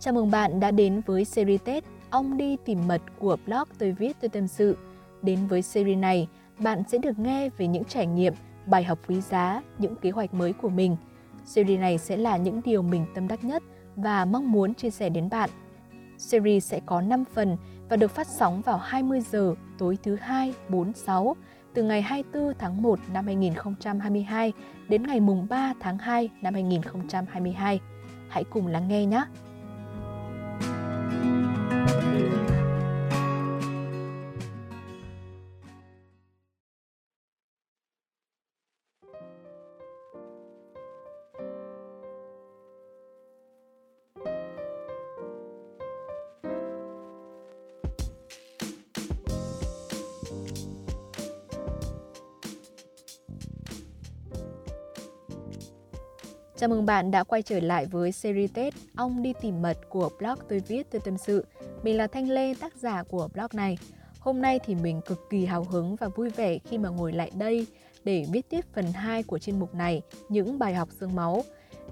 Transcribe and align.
Chào 0.00 0.14
mừng 0.14 0.30
bạn 0.30 0.60
đã 0.60 0.70
đến 0.70 1.00
với 1.06 1.24
series 1.24 1.60
Tết 1.64 1.84
Ông 2.10 2.36
đi 2.36 2.56
tìm 2.64 2.78
mật 2.88 3.02
của 3.18 3.36
blog 3.46 3.68
tôi 3.78 3.92
viết 3.92 4.16
tôi 4.20 4.28
tâm 4.28 4.48
sự. 4.48 4.76
Đến 5.22 5.46
với 5.46 5.62
series 5.62 5.98
này, 5.98 6.28
bạn 6.58 6.82
sẽ 6.88 6.98
được 6.98 7.18
nghe 7.18 7.48
về 7.48 7.66
những 7.66 7.84
trải 7.84 8.06
nghiệm, 8.06 8.34
bài 8.66 8.84
học 8.84 8.98
quý 9.08 9.20
giá, 9.20 9.62
những 9.78 9.96
kế 9.96 10.10
hoạch 10.10 10.34
mới 10.34 10.52
của 10.52 10.68
mình. 10.68 10.96
Series 11.44 11.80
này 11.80 11.98
sẽ 11.98 12.16
là 12.16 12.36
những 12.36 12.60
điều 12.64 12.82
mình 12.82 13.06
tâm 13.14 13.28
đắc 13.28 13.44
nhất 13.44 13.62
và 13.96 14.24
mong 14.24 14.52
muốn 14.52 14.74
chia 14.74 14.90
sẻ 14.90 15.08
đến 15.08 15.28
bạn. 15.30 15.50
Series 16.18 16.64
sẽ 16.64 16.80
có 16.86 17.00
5 17.00 17.24
phần 17.34 17.56
và 17.88 17.96
được 17.96 18.10
phát 18.10 18.26
sóng 18.26 18.60
vào 18.60 18.76
20 18.78 19.20
giờ 19.20 19.54
tối 19.78 19.98
thứ 20.02 20.16
2, 20.20 20.54
4, 20.68 20.92
6 20.92 21.36
từ 21.74 21.82
ngày 21.82 22.02
24 22.02 22.54
tháng 22.58 22.82
1 22.82 22.98
năm 23.12 23.26
2022 23.26 24.52
đến 24.88 25.02
ngày 25.02 25.20
mùng 25.20 25.46
3 25.50 25.74
tháng 25.80 25.98
2 25.98 26.30
năm 26.42 26.54
2022. 26.54 27.80
Hãy 28.28 28.44
cùng 28.44 28.66
lắng 28.66 28.88
nghe 28.88 29.06
nhé! 29.06 29.24
Chào 56.60 56.68
mừng 56.68 56.86
bạn 56.86 57.10
đã 57.10 57.24
quay 57.24 57.42
trở 57.42 57.60
lại 57.60 57.86
với 57.86 58.12
series 58.12 58.50
Tết 58.54 58.74
Ông 58.96 59.22
đi 59.22 59.32
tìm 59.40 59.62
mật 59.62 59.78
của 59.88 60.10
blog 60.18 60.38
tôi 60.48 60.60
viết 60.60 60.90
tôi 60.90 61.00
tâm 61.04 61.18
sự. 61.18 61.44
Mình 61.82 61.96
là 61.96 62.06
Thanh 62.06 62.30
Lê, 62.30 62.54
tác 62.54 62.76
giả 62.76 63.02
của 63.02 63.28
blog 63.34 63.46
này. 63.52 63.78
Hôm 64.18 64.42
nay 64.42 64.58
thì 64.66 64.74
mình 64.74 65.00
cực 65.06 65.30
kỳ 65.30 65.44
hào 65.44 65.64
hứng 65.64 65.96
và 65.96 66.08
vui 66.08 66.30
vẻ 66.30 66.58
khi 66.58 66.78
mà 66.78 66.88
ngồi 66.88 67.12
lại 67.12 67.30
đây 67.34 67.66
để 68.04 68.26
viết 68.32 68.50
tiếp 68.50 68.64
phần 68.74 68.92
2 68.92 69.22
của 69.22 69.38
chuyên 69.38 69.58
mục 69.58 69.74
này, 69.74 70.02
những 70.28 70.58
bài 70.58 70.74
học 70.74 70.88
xương 71.00 71.14
máu. 71.14 71.42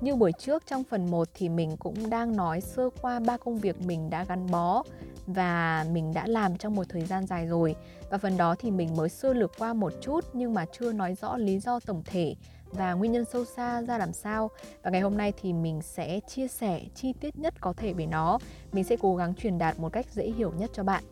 Như 0.01 0.17
buổi 0.17 0.33
trước 0.33 0.62
trong 0.67 0.84
phần 0.84 1.11
1 1.11 1.28
thì 1.34 1.48
mình 1.48 1.77
cũng 1.77 2.11
đang 2.11 2.37
nói 2.37 2.61
sơ 2.61 2.91
qua 3.03 3.21
ba 3.21 3.37
công 3.37 3.59
việc 3.59 3.81
mình 3.81 4.11
đã 4.11 4.25
gắn 4.25 4.50
bó 4.50 4.83
và 5.27 5.87
mình 5.93 6.15
đã 6.15 6.27
làm 6.27 6.56
trong 6.56 6.75
một 6.75 6.84
thời 6.89 7.03
gian 7.03 7.27
dài 7.27 7.47
rồi. 7.47 7.75
Và 8.11 8.19
phần 8.19 8.37
đó 8.37 8.55
thì 8.59 8.71
mình 8.71 8.97
mới 8.97 9.09
sơ 9.09 9.33
lược 9.33 9.53
qua 9.59 9.75
một 9.75 9.93
chút 10.00 10.25
nhưng 10.33 10.55
mà 10.55 10.65
chưa 10.73 10.93
nói 10.93 11.15
rõ 11.15 11.37
lý 11.37 11.59
do 11.59 11.81
tổng 11.81 12.03
thể 12.06 12.34
và 12.73 12.93
nguyên 12.93 13.13
nhân 13.13 13.25
sâu 13.25 13.45
xa 13.45 13.83
ra 13.83 13.99
làm 13.99 14.13
sao? 14.13 14.51
Và 14.83 14.91
ngày 14.91 15.01
hôm 15.01 15.17
nay 15.17 15.33
thì 15.41 15.53
mình 15.53 15.83
sẽ 15.83 16.21
chia 16.21 16.49
sẻ 16.49 16.81
chi 16.95 17.13
tiết 17.21 17.39
nhất 17.39 17.55
có 17.61 17.73
thể 17.73 17.93
về 17.93 18.07
nó. 18.07 18.39
Mình 18.73 18.85
sẽ 18.85 18.97
cố 19.01 19.17
gắng 19.17 19.35
truyền 19.35 19.59
đạt 19.59 19.79
một 19.79 19.93
cách 19.93 20.07
dễ 20.13 20.31
hiểu 20.31 20.53
nhất 20.59 20.71
cho 20.73 20.85
bạn. 20.85 21.05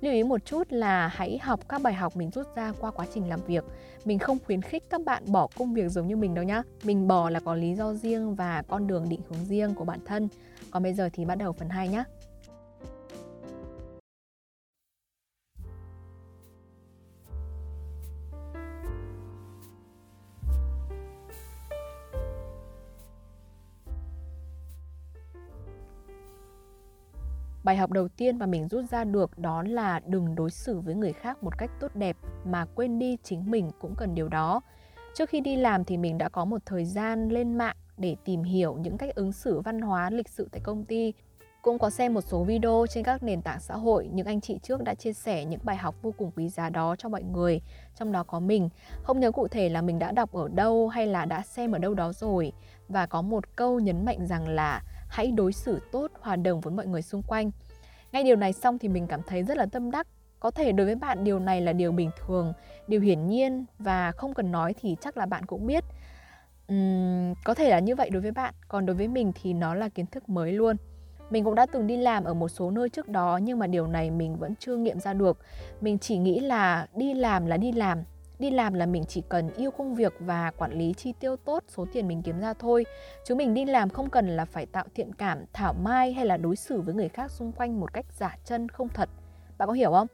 Lưu 0.00 0.12
ý 0.12 0.22
một 0.22 0.44
chút 0.44 0.72
là 0.72 1.08
hãy 1.08 1.38
học 1.38 1.68
các 1.68 1.82
bài 1.82 1.94
học 1.94 2.16
mình 2.16 2.30
rút 2.30 2.46
ra 2.56 2.72
qua 2.80 2.90
quá 2.90 3.06
trình 3.14 3.28
làm 3.28 3.40
việc. 3.46 3.64
Mình 4.04 4.18
không 4.18 4.38
khuyến 4.46 4.62
khích 4.62 4.84
các 4.90 5.00
bạn 5.04 5.22
bỏ 5.26 5.48
công 5.58 5.74
việc 5.74 5.88
giống 5.88 6.08
như 6.08 6.16
mình 6.16 6.34
đâu 6.34 6.44
nhá. 6.44 6.62
Mình 6.82 7.08
bỏ 7.08 7.30
là 7.30 7.40
có 7.40 7.54
lý 7.54 7.74
do 7.74 7.94
riêng 7.94 8.34
và 8.34 8.62
con 8.68 8.86
đường 8.86 9.08
định 9.08 9.20
hướng 9.28 9.44
riêng 9.44 9.74
của 9.74 9.84
bản 9.84 10.00
thân. 10.04 10.28
Còn 10.70 10.82
bây 10.82 10.94
giờ 10.94 11.08
thì 11.12 11.24
bắt 11.24 11.34
đầu 11.34 11.52
phần 11.52 11.68
2 11.68 11.88
nhé 11.88 12.04
Bài 27.68 27.76
học 27.76 27.90
đầu 27.90 28.08
tiên 28.08 28.38
mà 28.38 28.46
mình 28.46 28.68
rút 28.68 28.84
ra 28.90 29.04
được 29.04 29.38
đó 29.38 29.62
là 29.62 30.00
đừng 30.06 30.34
đối 30.34 30.50
xử 30.50 30.80
với 30.80 30.94
người 30.94 31.12
khác 31.12 31.42
một 31.42 31.58
cách 31.58 31.70
tốt 31.80 31.94
đẹp 31.94 32.16
mà 32.44 32.66
quên 32.74 32.98
đi 32.98 33.16
chính 33.22 33.50
mình 33.50 33.70
cũng 33.80 33.94
cần 33.96 34.14
điều 34.14 34.28
đó. 34.28 34.60
Trước 35.14 35.28
khi 35.28 35.40
đi 35.40 35.56
làm 35.56 35.84
thì 35.84 35.96
mình 35.96 36.18
đã 36.18 36.28
có 36.28 36.44
một 36.44 36.58
thời 36.66 36.84
gian 36.84 37.28
lên 37.28 37.58
mạng 37.58 37.76
để 37.96 38.16
tìm 38.24 38.42
hiểu 38.42 38.76
những 38.80 38.98
cách 38.98 39.14
ứng 39.14 39.32
xử 39.32 39.60
văn 39.60 39.80
hóa 39.80 40.10
lịch 40.10 40.28
sự 40.28 40.48
tại 40.52 40.60
công 40.64 40.84
ty. 40.84 41.12
Cũng 41.62 41.78
có 41.78 41.90
xem 41.90 42.14
một 42.14 42.20
số 42.20 42.44
video 42.44 42.86
trên 42.90 43.04
các 43.04 43.22
nền 43.22 43.42
tảng 43.42 43.60
xã 43.60 43.74
hội, 43.74 44.08
những 44.12 44.26
anh 44.26 44.40
chị 44.40 44.58
trước 44.62 44.82
đã 44.82 44.94
chia 44.94 45.12
sẻ 45.12 45.44
những 45.44 45.60
bài 45.62 45.76
học 45.76 45.94
vô 46.02 46.14
cùng 46.18 46.30
quý 46.36 46.48
giá 46.48 46.70
đó 46.70 46.96
cho 46.96 47.08
mọi 47.08 47.22
người, 47.22 47.60
trong 47.94 48.12
đó 48.12 48.24
có 48.24 48.40
mình. 48.40 48.68
Không 49.02 49.20
nhớ 49.20 49.32
cụ 49.32 49.48
thể 49.48 49.68
là 49.68 49.82
mình 49.82 49.98
đã 49.98 50.12
đọc 50.12 50.32
ở 50.32 50.48
đâu 50.48 50.88
hay 50.88 51.06
là 51.06 51.24
đã 51.24 51.42
xem 51.42 51.72
ở 51.72 51.78
đâu 51.78 51.94
đó 51.94 52.12
rồi. 52.12 52.52
Và 52.88 53.06
có 53.06 53.22
một 53.22 53.56
câu 53.56 53.80
nhấn 53.80 54.04
mạnh 54.04 54.26
rằng 54.26 54.48
là 54.48 54.82
hãy 55.08 55.30
đối 55.30 55.52
xử 55.52 55.80
tốt, 55.92 56.10
hòa 56.20 56.36
đồng 56.36 56.60
với 56.60 56.74
mọi 56.74 56.86
người 56.86 57.02
xung 57.02 57.22
quanh. 57.22 57.50
Ngay 58.12 58.24
điều 58.24 58.36
này 58.36 58.52
xong 58.52 58.78
thì 58.78 58.88
mình 58.88 59.06
cảm 59.06 59.20
thấy 59.26 59.42
rất 59.42 59.56
là 59.56 59.66
tâm 59.66 59.90
đắc. 59.90 60.06
Có 60.40 60.50
thể 60.50 60.72
đối 60.72 60.86
với 60.86 60.94
bạn 60.94 61.24
điều 61.24 61.38
này 61.38 61.60
là 61.60 61.72
điều 61.72 61.92
bình 61.92 62.10
thường, 62.26 62.52
điều 62.86 63.00
hiển 63.00 63.26
nhiên 63.26 63.64
và 63.78 64.12
không 64.12 64.34
cần 64.34 64.52
nói 64.52 64.74
thì 64.80 64.96
chắc 65.00 65.16
là 65.16 65.26
bạn 65.26 65.46
cũng 65.46 65.66
biết. 65.66 65.84
Uhm, 66.72 67.34
có 67.44 67.54
thể 67.54 67.70
là 67.70 67.78
như 67.78 67.94
vậy 67.94 68.10
đối 68.10 68.22
với 68.22 68.32
bạn, 68.32 68.54
còn 68.68 68.86
đối 68.86 68.96
với 68.96 69.08
mình 69.08 69.32
thì 69.42 69.52
nó 69.52 69.74
là 69.74 69.88
kiến 69.88 70.06
thức 70.06 70.28
mới 70.28 70.52
luôn. 70.52 70.76
Mình 71.30 71.44
cũng 71.44 71.54
đã 71.54 71.66
từng 71.66 71.86
đi 71.86 71.96
làm 71.96 72.24
ở 72.24 72.34
một 72.34 72.48
số 72.48 72.70
nơi 72.70 72.88
trước 72.88 73.08
đó 73.08 73.36
nhưng 73.42 73.58
mà 73.58 73.66
điều 73.66 73.86
này 73.86 74.10
mình 74.10 74.36
vẫn 74.36 74.54
chưa 74.60 74.76
nghiệm 74.76 75.00
ra 75.00 75.12
được. 75.12 75.38
Mình 75.80 75.98
chỉ 75.98 76.18
nghĩ 76.18 76.40
là 76.40 76.86
đi 76.94 77.14
làm 77.14 77.46
là 77.46 77.56
đi 77.56 77.72
làm, 77.72 77.98
đi 78.38 78.50
làm 78.50 78.74
là 78.74 78.86
mình 78.86 79.04
chỉ 79.08 79.22
cần 79.28 79.50
yêu 79.54 79.70
công 79.70 79.94
việc 79.94 80.12
và 80.20 80.50
quản 80.58 80.72
lý 80.72 80.94
chi 80.96 81.12
tiêu 81.20 81.36
tốt 81.36 81.64
số 81.68 81.86
tiền 81.92 82.08
mình 82.08 82.22
kiếm 82.22 82.40
ra 82.40 82.54
thôi. 82.54 82.86
Chứ 83.24 83.34
mình 83.34 83.54
đi 83.54 83.64
làm 83.64 83.90
không 83.90 84.10
cần 84.10 84.28
là 84.28 84.44
phải 84.44 84.66
tạo 84.66 84.84
thiện 84.94 85.12
cảm, 85.14 85.44
thảo 85.52 85.72
mai 85.72 86.12
hay 86.12 86.26
là 86.26 86.36
đối 86.36 86.56
xử 86.56 86.80
với 86.80 86.94
người 86.94 87.08
khác 87.08 87.30
xung 87.30 87.52
quanh 87.52 87.80
một 87.80 87.92
cách 87.92 88.06
giả 88.12 88.36
chân, 88.44 88.68
không 88.68 88.88
thật. 88.88 89.08
Bạn 89.58 89.68
có 89.68 89.72
hiểu 89.72 89.90
không? 89.90 90.06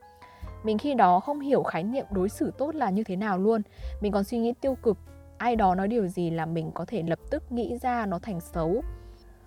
Mình 0.64 0.78
khi 0.78 0.94
đó 0.94 1.20
không 1.20 1.40
hiểu 1.40 1.62
khái 1.62 1.82
niệm 1.82 2.06
đối 2.10 2.28
xử 2.28 2.52
tốt 2.58 2.74
là 2.74 2.90
như 2.90 3.04
thế 3.04 3.16
nào 3.16 3.38
luôn. 3.38 3.62
Mình 4.00 4.12
còn 4.12 4.24
suy 4.24 4.38
nghĩ 4.38 4.52
tiêu 4.60 4.74
cực, 4.82 4.98
ai 5.38 5.56
đó 5.56 5.74
nói 5.74 5.88
điều 5.88 6.08
gì 6.08 6.30
là 6.30 6.46
mình 6.46 6.70
có 6.74 6.84
thể 6.84 7.02
lập 7.02 7.18
tức 7.30 7.52
nghĩ 7.52 7.78
ra 7.82 8.06
nó 8.06 8.18
thành 8.18 8.40
xấu. 8.40 8.82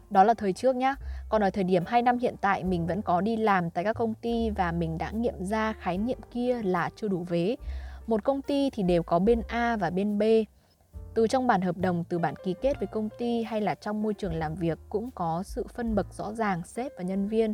Đó 0.10 0.24
là 0.24 0.34
thời 0.34 0.54
trước 0.54 0.76
nhá. 0.76 0.96
Còn 1.30 1.44
ở 1.44 1.50
thời 1.50 1.64
điểm 1.64 1.84
2 1.88 2.02
năm 2.02 2.18
hiện 2.18 2.36
tại, 2.42 2.64
mình 2.64 2.88
vẫn 2.88 3.02
có 3.02 3.22
đi 3.22 3.38
làm 3.38 3.70
tại 3.70 3.84
các 3.84 3.94
công 3.94 4.14
ty 4.14 4.50
và 4.50 4.72
mình 4.72 4.98
đã 4.98 5.12
nghiệm 5.12 5.46
ra 5.46 5.74
khái 5.74 5.98
niệm 5.98 6.18
kia 6.32 6.62
là 6.64 6.90
chưa 6.96 7.08
đủ 7.08 7.26
vế 7.30 7.56
một 8.08 8.24
công 8.24 8.42
ty 8.42 8.70
thì 8.70 8.84
đều 8.84 9.04
có 9.04 9.20
bên 9.20 9.42
A 9.48 9.78
và 9.78 9.90
bên 9.90 10.20
B. 10.20 10.24
Từ 11.14 11.28
trong 11.28 11.48
bản 11.48 11.62
hợp 11.62 11.78
đồng, 11.78 12.04
từ 12.10 12.20
bản 12.20 12.34
ký 12.44 12.56
kết 12.62 12.80
với 12.80 12.88
công 12.88 13.10
ty 13.18 13.44
hay 13.44 13.62
là 13.62 13.76
trong 13.76 14.02
môi 14.02 14.14
trường 14.14 14.34
làm 14.34 14.56
việc 14.56 14.78
cũng 14.90 15.12
có 15.12 15.44
sự 15.44 15.66
phân 15.74 15.96
bậc 15.96 16.14
rõ 16.14 16.34
ràng 16.34 16.62
sếp 16.64 16.92
và 16.98 17.04
nhân 17.04 17.28
viên. 17.28 17.54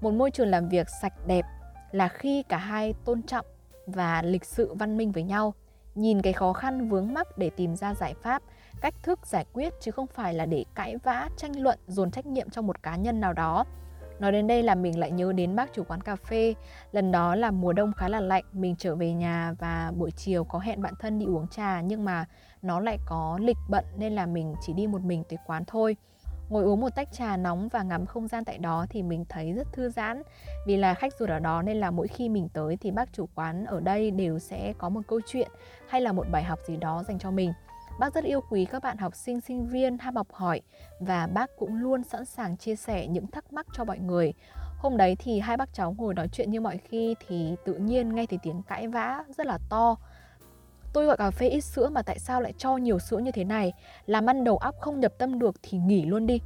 Một 0.00 0.10
môi 0.10 0.30
trường 0.30 0.48
làm 0.48 0.68
việc 0.68 0.86
sạch 1.02 1.26
đẹp 1.26 1.44
là 1.90 2.08
khi 2.08 2.42
cả 2.42 2.56
hai 2.56 2.94
tôn 3.04 3.22
trọng 3.22 3.46
và 3.86 4.22
lịch 4.22 4.44
sự 4.44 4.74
văn 4.74 4.96
minh 4.96 5.12
với 5.12 5.22
nhau, 5.22 5.54
nhìn 5.94 6.22
cái 6.22 6.32
khó 6.32 6.52
khăn 6.52 6.88
vướng 6.88 7.14
mắc 7.14 7.38
để 7.38 7.50
tìm 7.50 7.76
ra 7.76 7.94
giải 7.94 8.14
pháp, 8.22 8.42
cách 8.80 8.94
thức 9.02 9.26
giải 9.26 9.44
quyết 9.52 9.72
chứ 9.80 9.90
không 9.90 10.06
phải 10.06 10.34
là 10.34 10.46
để 10.46 10.64
cãi 10.74 10.96
vã, 10.96 11.28
tranh 11.36 11.60
luận, 11.60 11.78
dồn 11.86 12.10
trách 12.10 12.26
nhiệm 12.26 12.50
cho 12.50 12.62
một 12.62 12.82
cá 12.82 12.96
nhân 12.96 13.20
nào 13.20 13.32
đó 13.32 13.64
Nói 14.18 14.32
đến 14.32 14.46
đây 14.46 14.62
là 14.62 14.74
mình 14.74 14.98
lại 14.98 15.10
nhớ 15.10 15.32
đến 15.32 15.56
bác 15.56 15.72
chủ 15.72 15.84
quán 15.84 16.00
cà 16.00 16.16
phê. 16.16 16.54
Lần 16.92 17.12
đó 17.12 17.34
là 17.34 17.50
mùa 17.50 17.72
đông 17.72 17.92
khá 17.92 18.08
là 18.08 18.20
lạnh, 18.20 18.44
Mình 18.52 18.74
trở 18.78 18.96
về 18.96 19.12
nhà 19.12 19.54
và 19.58 19.92
buổi 19.96 20.10
chiều 20.10 20.44
có 20.44 20.58
hẹn 20.58 20.82
bạn 20.82 20.94
thân 21.00 21.18
đi 21.18 21.26
uống 21.26 21.48
trà, 21.48 21.80
Nhưng 21.80 22.04
mà 22.04 22.24
nó 22.62 22.80
lại 22.80 22.98
có 23.06 23.38
lịch 23.42 23.56
bận 23.68 23.84
nên 23.96 24.12
là 24.12 24.26
mình 24.26 24.54
chỉ 24.60 24.72
đi 24.72 24.86
một 24.86 25.02
mình 25.02 25.24
tới 25.28 25.38
quán 25.46 25.64
thôi. 25.66 25.96
Ngồi 26.48 26.64
uống 26.64 26.80
một 26.80 26.94
tách 26.94 27.12
trà 27.12 27.36
nóng 27.36 27.68
và 27.68 27.82
ngắm 27.82 28.06
không 28.06 28.28
gian 28.28 28.44
tại 28.44 28.58
đó 28.58 28.86
thì 28.90 29.02
mình 29.02 29.24
thấy 29.28 29.52
rất 29.52 29.72
thư 29.72 29.88
giãn. 29.88 30.22
Vì 30.66 30.76
là 30.76 30.94
khách 30.94 31.12
ruột 31.18 31.28
ở 31.28 31.38
đó 31.38 31.62
nên 31.62 31.76
là 31.76 31.90
mỗi 31.90 32.08
khi 32.08 32.28
mình 32.28 32.48
tới 32.48 32.76
thì 32.80 32.90
bác 32.90 33.12
chủ 33.12 33.28
quán 33.34 33.64
ở 33.64 33.80
đây 33.80 34.10
đều 34.10 34.38
sẽ 34.38 34.72
có 34.78 34.88
một 34.88 35.00
câu 35.08 35.20
chuyện 35.26 35.48
hay 35.88 36.00
là 36.00 36.12
một 36.12 36.26
bài 36.32 36.42
học 36.42 36.58
gì 36.66 36.76
đó 36.76 37.02
dành 37.08 37.18
cho 37.18 37.30
mình. 37.30 37.52
Bác 37.98 38.14
rất 38.14 38.24
yêu 38.24 38.40
quý 38.50 38.64
các 38.64 38.82
bạn 38.82 38.96
học 38.98 39.14
sinh, 39.14 39.40
sinh 39.40 39.66
viên 39.66 39.98
ham 39.98 40.16
học 40.16 40.26
hỏi 40.32 40.60
và 41.00 41.26
bác 41.26 41.50
cũng 41.58 41.76
luôn 41.76 42.04
sẵn 42.04 42.24
sàng 42.24 42.56
chia 42.56 42.76
sẻ 42.76 43.06
những 43.06 43.26
thắc 43.26 43.52
mắc 43.52 43.66
cho 43.72 43.84
mọi 43.84 43.98
người. 43.98 44.32
Hôm 44.78 44.96
đấy 44.96 45.16
thì 45.18 45.40
hai 45.40 45.56
bác 45.56 45.74
cháu 45.74 45.94
ngồi 45.98 46.14
nói 46.14 46.28
chuyện 46.32 46.50
như 46.50 46.60
mọi 46.60 46.78
khi 46.78 47.14
thì 47.26 47.54
tự 47.64 47.74
nhiên 47.74 48.14
nghe 48.14 48.26
thấy 48.26 48.38
tiếng 48.42 48.62
cãi 48.62 48.88
vã 48.88 49.24
rất 49.36 49.46
là 49.46 49.58
to. 49.70 49.96
Tôi 50.92 51.06
gọi 51.06 51.16
cà 51.16 51.30
phê 51.30 51.48
ít 51.48 51.60
sữa 51.60 51.88
mà 51.88 52.02
tại 52.02 52.18
sao 52.18 52.40
lại 52.40 52.52
cho 52.58 52.76
nhiều 52.76 52.98
sữa 52.98 53.18
như 53.18 53.30
thế 53.30 53.44
này? 53.44 53.72
Làm 54.06 54.26
ăn 54.26 54.44
đầu 54.44 54.56
óc 54.56 54.74
không 54.80 55.00
nhập 55.00 55.12
tâm 55.18 55.38
được 55.38 55.54
thì 55.62 55.78
nghỉ 55.78 56.04
luôn 56.04 56.26
đi. 56.26 56.40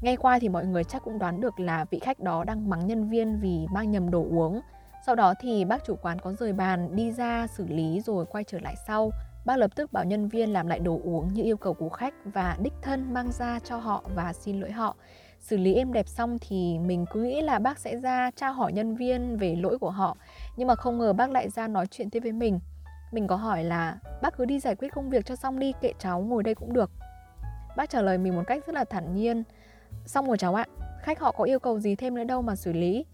Ngay 0.00 0.16
qua 0.16 0.38
thì 0.38 0.48
mọi 0.48 0.66
người 0.66 0.84
chắc 0.84 1.04
cũng 1.04 1.18
đoán 1.18 1.40
được 1.40 1.60
là 1.60 1.84
vị 1.90 1.98
khách 1.98 2.20
đó 2.20 2.44
đang 2.44 2.70
mắng 2.70 2.86
nhân 2.86 3.08
viên 3.10 3.40
vì 3.40 3.66
mang 3.72 3.90
nhầm 3.90 4.10
đồ 4.10 4.26
uống. 4.30 4.60
Sau 5.06 5.14
đó 5.14 5.34
thì 5.40 5.64
bác 5.64 5.84
chủ 5.84 5.96
quán 6.02 6.18
có 6.18 6.32
rời 6.32 6.52
bàn 6.52 6.96
đi 6.96 7.12
ra 7.12 7.46
xử 7.46 7.66
lý 7.66 8.00
rồi 8.00 8.26
quay 8.26 8.44
trở 8.44 8.58
lại 8.58 8.74
sau. 8.86 9.10
Bác 9.46 9.56
lập 9.56 9.70
tức 9.74 9.92
bảo 9.92 10.04
nhân 10.04 10.28
viên 10.28 10.52
làm 10.52 10.66
lại 10.66 10.78
đồ 10.78 11.00
uống 11.04 11.34
như 11.34 11.42
yêu 11.42 11.56
cầu 11.56 11.74
của 11.74 11.88
khách 11.88 12.14
và 12.24 12.56
đích 12.62 12.72
thân 12.82 13.14
mang 13.14 13.32
ra 13.32 13.58
cho 13.64 13.76
họ 13.76 14.04
và 14.14 14.32
xin 14.32 14.60
lỗi 14.60 14.70
họ. 14.72 14.96
Xử 15.40 15.56
lý 15.56 15.74
êm 15.74 15.92
đẹp 15.92 16.08
xong 16.08 16.38
thì 16.40 16.78
mình 16.78 17.04
cứ 17.12 17.22
nghĩ 17.22 17.40
là 17.40 17.58
bác 17.58 17.78
sẽ 17.78 17.96
ra 17.96 18.30
trao 18.36 18.52
hỏi 18.52 18.72
nhân 18.72 18.96
viên 18.96 19.36
về 19.36 19.56
lỗi 19.56 19.78
của 19.78 19.90
họ. 19.90 20.16
Nhưng 20.56 20.68
mà 20.68 20.74
không 20.74 20.98
ngờ 20.98 21.12
bác 21.12 21.30
lại 21.30 21.50
ra 21.50 21.68
nói 21.68 21.86
chuyện 21.86 22.10
tiếp 22.10 22.20
với 22.20 22.32
mình. 22.32 22.60
Mình 23.12 23.26
có 23.26 23.36
hỏi 23.36 23.64
là 23.64 23.98
bác 24.22 24.36
cứ 24.36 24.44
đi 24.44 24.60
giải 24.60 24.74
quyết 24.74 24.92
công 24.94 25.10
việc 25.10 25.26
cho 25.26 25.36
xong 25.36 25.58
đi, 25.58 25.72
kệ 25.80 25.92
cháu 25.98 26.20
ngồi 26.20 26.42
đây 26.42 26.54
cũng 26.54 26.72
được. 26.72 26.90
Bác 27.76 27.90
trả 27.90 28.02
lời 28.02 28.18
mình 28.18 28.36
một 28.36 28.42
cách 28.46 28.66
rất 28.66 28.74
là 28.74 28.84
thản 28.84 29.14
nhiên. 29.14 29.42
Xong 30.06 30.26
rồi 30.26 30.38
cháu 30.38 30.54
ạ, 30.54 30.66
khách 31.02 31.20
họ 31.20 31.32
có 31.32 31.44
yêu 31.44 31.58
cầu 31.58 31.80
gì 31.80 31.94
thêm 31.96 32.14
nữa 32.14 32.24
đâu 32.24 32.42
mà 32.42 32.56
xử 32.56 32.72
lý. 32.72 33.04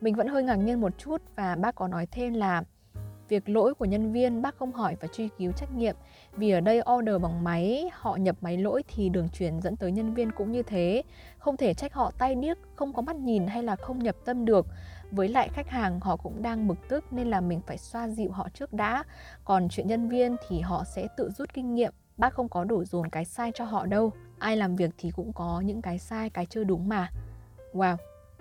Mình 0.00 0.14
vẫn 0.14 0.28
hơi 0.28 0.42
ngạc 0.42 0.56
nhiên 0.56 0.80
một 0.80 0.98
chút 0.98 1.22
và 1.36 1.56
bác 1.56 1.74
có 1.74 1.88
nói 1.88 2.06
thêm 2.10 2.34
là 2.34 2.62
việc 3.30 3.48
lỗi 3.48 3.74
của 3.74 3.84
nhân 3.84 4.12
viên, 4.12 4.42
bác 4.42 4.56
không 4.56 4.72
hỏi 4.72 4.96
và 5.00 5.08
truy 5.08 5.28
cứu 5.38 5.52
trách 5.52 5.72
nhiệm. 5.74 5.96
Vì 6.32 6.50
ở 6.50 6.60
đây 6.60 6.82
order 6.92 7.20
bằng 7.22 7.44
máy, 7.44 7.90
họ 7.92 8.16
nhập 8.16 8.36
máy 8.40 8.56
lỗi 8.56 8.82
thì 8.88 9.08
đường 9.08 9.28
truyền 9.28 9.60
dẫn 9.60 9.76
tới 9.76 9.92
nhân 9.92 10.14
viên 10.14 10.32
cũng 10.32 10.52
như 10.52 10.62
thế. 10.62 11.02
Không 11.38 11.56
thể 11.56 11.74
trách 11.74 11.94
họ 11.94 12.12
tay 12.18 12.34
điếc, 12.34 12.58
không 12.76 12.92
có 12.92 13.02
mắt 13.02 13.16
nhìn 13.16 13.46
hay 13.46 13.62
là 13.62 13.76
không 13.76 13.98
nhập 13.98 14.16
tâm 14.24 14.44
được. 14.44 14.66
Với 15.10 15.28
lại 15.28 15.48
khách 15.48 15.68
hàng, 15.68 16.00
họ 16.00 16.16
cũng 16.16 16.42
đang 16.42 16.68
bực 16.68 16.88
tức 16.88 17.04
nên 17.12 17.30
là 17.30 17.40
mình 17.40 17.60
phải 17.66 17.78
xoa 17.78 18.08
dịu 18.08 18.30
họ 18.30 18.48
trước 18.54 18.72
đã. 18.72 19.04
Còn 19.44 19.68
chuyện 19.68 19.86
nhân 19.86 20.08
viên 20.08 20.36
thì 20.48 20.60
họ 20.60 20.84
sẽ 20.84 21.08
tự 21.16 21.30
rút 21.30 21.54
kinh 21.54 21.74
nghiệm. 21.74 21.92
Bác 22.16 22.34
không 22.34 22.48
có 22.48 22.64
đổ 22.64 22.84
dồn 22.84 23.08
cái 23.08 23.24
sai 23.24 23.52
cho 23.54 23.64
họ 23.64 23.86
đâu. 23.86 24.12
Ai 24.38 24.56
làm 24.56 24.76
việc 24.76 24.90
thì 24.98 25.10
cũng 25.10 25.32
có 25.32 25.60
những 25.60 25.82
cái 25.82 25.98
sai, 25.98 26.30
cái 26.30 26.46
chưa 26.46 26.64
đúng 26.64 26.88
mà. 26.88 27.08
Wow 27.72 27.96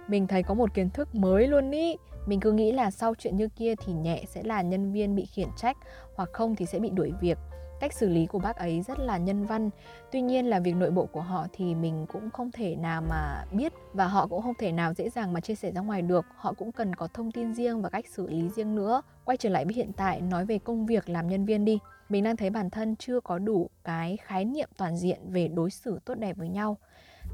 mình 0.10 0.28
thấy 0.28 0.44
có 0.44 0.54
một 0.54 0.74
kiến 0.74 0.90
thức 0.90 1.16
mới 1.16 1.48
luôn 1.48 1.72
ý. 1.72 1.98
Mình 2.26 2.40
cứ 2.40 2.52
nghĩ 2.52 2.72
là 2.72 2.92
sau 2.92 3.14
chuyện 3.16 3.38
như 3.38 3.48
kia 3.48 3.76
thì 3.76 3.94
nhẹ 3.94 4.24
sẽ 4.28 4.44
là 4.44 4.62
nhân 4.62 4.92
viên 4.92 5.16
bị 5.16 5.26
khiển 5.26 5.48
trách, 5.58 5.78
hoặc 6.16 6.30
không 6.34 6.56
thì 6.56 6.66
sẽ 6.66 6.80
bị 6.80 6.90
đuổi 6.90 7.14
việc. 7.22 7.38
Cách 7.80 7.94
xử 7.94 8.10
lý 8.10 8.26
của 8.26 8.40
bác 8.40 8.56
ấy 8.56 8.82
rất 8.82 9.00
là 9.00 9.18
nhân 9.18 9.46
văn. 9.46 9.70
Tuy 10.12 10.22
nhiên 10.22 10.46
là 10.46 10.60
việc 10.60 10.76
nội 10.76 10.92
bộ 10.92 11.06
của 11.06 11.22
họ 11.22 11.48
thì 11.54 11.76
mình 11.76 12.06
cũng 12.14 12.30
không 12.30 12.52
thể 12.52 12.76
nào 12.76 13.02
mà 13.02 13.46
biết 13.52 13.74
và 13.94 14.08
họ 14.08 14.28
cũng 14.28 14.42
không 14.42 14.54
thể 14.60 14.72
nào 14.72 14.94
dễ 14.94 15.10
dàng 15.10 15.34
mà 15.34 15.40
chia 15.40 15.56
sẻ 15.56 15.72
ra 15.72 15.82
ngoài 15.82 16.02
được. 16.02 16.26
Họ 16.36 16.54
cũng 16.54 16.72
cần 16.72 16.96
có 16.96 17.08
thông 17.08 17.32
tin 17.32 17.54
riêng 17.54 17.82
và 17.82 17.90
cách 17.90 18.06
xử 18.08 18.28
lý 18.28 18.50
riêng 18.50 18.76
nữa. 18.76 19.02
Quay 19.26 19.38
trở 19.38 19.50
lại 19.50 19.66
với 19.66 19.74
hiện 19.74 19.92
tại, 19.94 20.22
nói 20.22 20.46
về 20.46 20.58
công 20.58 20.86
việc 20.86 21.10
làm 21.10 21.28
nhân 21.28 21.46
viên 21.46 21.66
đi. 21.66 21.80
Mình 22.10 22.24
đang 22.24 22.38
thấy 22.38 22.50
bản 22.50 22.70
thân 22.70 22.96
chưa 22.96 23.20
có 23.20 23.40
đủ 23.40 23.70
cái 23.84 24.18
khái 24.18 24.46
niệm 24.46 24.70
toàn 24.78 24.98
diện 24.98 25.20
về 25.32 25.48
đối 25.48 25.72
xử 25.72 26.00
tốt 26.06 26.16
đẹp 26.16 26.38
với 26.38 26.50
nhau 26.50 26.78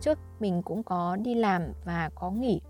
trước, 0.01 0.19
mình 0.39 0.61
cũng 0.61 0.83
có 0.83 1.15
đi 1.15 1.35
làm 1.35 1.61
và 1.83 2.09
có 2.15 2.31
nghỉ. 2.31 2.61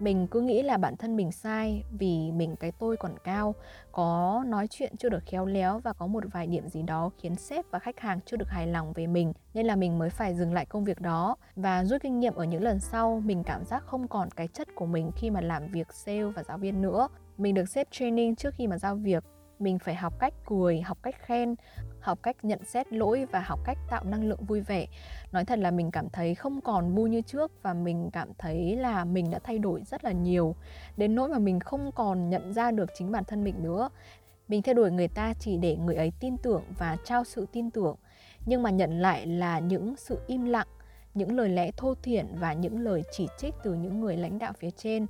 Mình 0.00 0.26
cứ 0.26 0.40
nghĩ 0.40 0.62
là 0.62 0.76
bản 0.76 0.96
thân 0.96 1.16
mình 1.16 1.32
sai 1.32 1.84
vì 1.98 2.32
mình, 2.32 2.56
cái 2.56 2.72
tôi 2.72 2.96
còn 2.96 3.14
cao, 3.24 3.54
có 3.92 4.44
nói 4.46 4.66
chuyện 4.70 4.96
chưa 4.96 5.08
được 5.08 5.22
khéo 5.26 5.46
léo 5.46 5.78
và 5.78 5.92
có 5.92 6.06
một 6.06 6.24
vài 6.32 6.46
điểm 6.46 6.68
gì 6.68 6.82
đó 6.82 7.10
khiến 7.18 7.36
sếp 7.36 7.64
và 7.70 7.78
khách 7.78 8.00
hàng 8.00 8.20
chưa 8.26 8.36
được 8.36 8.48
hài 8.48 8.66
lòng 8.66 8.92
về 8.92 9.06
mình, 9.06 9.32
nên 9.54 9.66
là 9.66 9.76
mình 9.76 9.98
mới 9.98 10.10
phải 10.10 10.34
dừng 10.34 10.52
lại 10.52 10.66
công 10.66 10.84
việc 10.84 11.00
đó. 11.00 11.36
Và 11.56 11.84
rút 11.84 12.02
kinh 12.02 12.20
nghiệm 12.20 12.34
ở 12.34 12.44
những 12.44 12.62
lần 12.62 12.80
sau, 12.80 13.22
mình 13.24 13.42
cảm 13.44 13.64
giác 13.64 13.82
không 13.86 14.08
còn 14.08 14.30
cái 14.30 14.48
chất 14.48 14.68
của 14.74 14.86
mình 14.86 15.10
khi 15.16 15.30
mà 15.30 15.40
làm 15.40 15.66
việc 15.66 15.92
sale 15.92 16.24
và 16.24 16.42
giáo 16.42 16.58
viên 16.58 16.82
nữa. 16.82 17.08
Mình 17.38 17.54
được 17.54 17.68
sếp 17.68 17.88
training 17.90 18.36
trước 18.36 18.54
khi 18.54 18.66
mà 18.66 18.78
giao 18.78 18.96
việc 18.96 19.24
mình 19.58 19.78
phải 19.78 19.94
học 19.94 20.14
cách 20.18 20.34
cười, 20.46 20.80
học 20.80 20.98
cách 21.02 21.14
khen, 21.18 21.54
học 22.00 22.18
cách 22.22 22.36
nhận 22.42 22.64
xét 22.64 22.92
lỗi 22.92 23.26
và 23.32 23.40
học 23.40 23.60
cách 23.64 23.78
tạo 23.90 24.04
năng 24.04 24.24
lượng 24.24 24.44
vui 24.44 24.60
vẻ. 24.60 24.86
Nói 25.32 25.44
thật 25.44 25.58
là 25.58 25.70
mình 25.70 25.90
cảm 25.90 26.08
thấy 26.08 26.34
không 26.34 26.60
còn 26.60 26.94
bu 26.94 27.06
như 27.06 27.20
trước 27.20 27.52
và 27.62 27.74
mình 27.74 28.10
cảm 28.12 28.28
thấy 28.38 28.76
là 28.76 29.04
mình 29.04 29.30
đã 29.30 29.38
thay 29.38 29.58
đổi 29.58 29.82
rất 29.86 30.04
là 30.04 30.12
nhiều. 30.12 30.56
Đến 30.96 31.14
nỗi 31.14 31.28
mà 31.28 31.38
mình 31.38 31.60
không 31.60 31.92
còn 31.92 32.30
nhận 32.30 32.52
ra 32.52 32.70
được 32.70 32.90
chính 32.94 33.12
bản 33.12 33.24
thân 33.24 33.44
mình 33.44 33.62
nữa. 33.62 33.88
Mình 34.48 34.62
theo 34.62 34.74
đuổi 34.74 34.90
người 34.90 35.08
ta 35.08 35.34
chỉ 35.38 35.56
để 35.56 35.76
người 35.76 35.94
ấy 35.94 36.12
tin 36.20 36.36
tưởng 36.36 36.62
và 36.78 36.96
trao 37.04 37.24
sự 37.24 37.46
tin 37.52 37.70
tưởng. 37.70 37.96
Nhưng 38.46 38.62
mà 38.62 38.70
nhận 38.70 39.00
lại 39.00 39.26
là 39.26 39.58
những 39.58 39.96
sự 39.96 40.18
im 40.26 40.44
lặng, 40.44 40.68
những 41.14 41.36
lời 41.36 41.48
lẽ 41.48 41.70
thô 41.76 41.94
thiển 41.94 42.26
và 42.38 42.52
những 42.52 42.80
lời 42.80 43.02
chỉ 43.12 43.28
trích 43.38 43.54
từ 43.62 43.74
những 43.74 44.00
người 44.00 44.16
lãnh 44.16 44.38
đạo 44.38 44.52
phía 44.58 44.70
trên. 44.70 45.06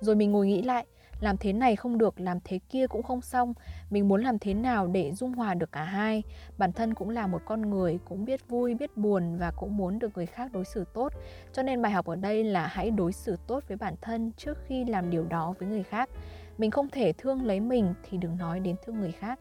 Rồi 0.00 0.16
mình 0.16 0.32
ngồi 0.32 0.46
nghĩ 0.46 0.62
lại 0.62 0.86
làm 1.20 1.36
thế 1.36 1.52
này 1.52 1.76
không 1.76 1.98
được, 1.98 2.20
làm 2.20 2.38
thế 2.44 2.58
kia 2.68 2.86
cũng 2.86 3.02
không 3.02 3.20
xong. 3.20 3.54
Mình 3.90 4.08
muốn 4.08 4.22
làm 4.22 4.38
thế 4.38 4.54
nào 4.54 4.86
để 4.86 5.12
dung 5.12 5.32
hòa 5.32 5.54
được 5.54 5.72
cả 5.72 5.84
hai? 5.84 6.22
Bản 6.58 6.72
thân 6.72 6.94
cũng 6.94 7.10
là 7.10 7.26
một 7.26 7.42
con 7.44 7.70
người, 7.70 7.98
cũng 8.04 8.24
biết 8.24 8.48
vui, 8.48 8.74
biết 8.74 8.96
buồn 8.96 9.38
và 9.38 9.50
cũng 9.56 9.76
muốn 9.76 9.98
được 9.98 10.16
người 10.16 10.26
khác 10.26 10.52
đối 10.52 10.64
xử 10.64 10.84
tốt. 10.94 11.12
Cho 11.52 11.62
nên 11.62 11.82
bài 11.82 11.92
học 11.92 12.06
ở 12.06 12.16
đây 12.16 12.44
là 12.44 12.66
hãy 12.66 12.90
đối 12.90 13.12
xử 13.12 13.36
tốt 13.46 13.64
với 13.68 13.76
bản 13.76 13.94
thân 14.00 14.32
trước 14.36 14.58
khi 14.66 14.84
làm 14.84 15.10
điều 15.10 15.24
đó 15.24 15.54
với 15.58 15.68
người 15.68 15.82
khác. 15.82 16.10
Mình 16.58 16.70
không 16.70 16.88
thể 16.88 17.12
thương 17.12 17.46
lấy 17.46 17.60
mình 17.60 17.94
thì 18.02 18.18
đừng 18.18 18.36
nói 18.36 18.60
đến 18.60 18.76
thương 18.84 19.00
người 19.00 19.12
khác. 19.12 19.40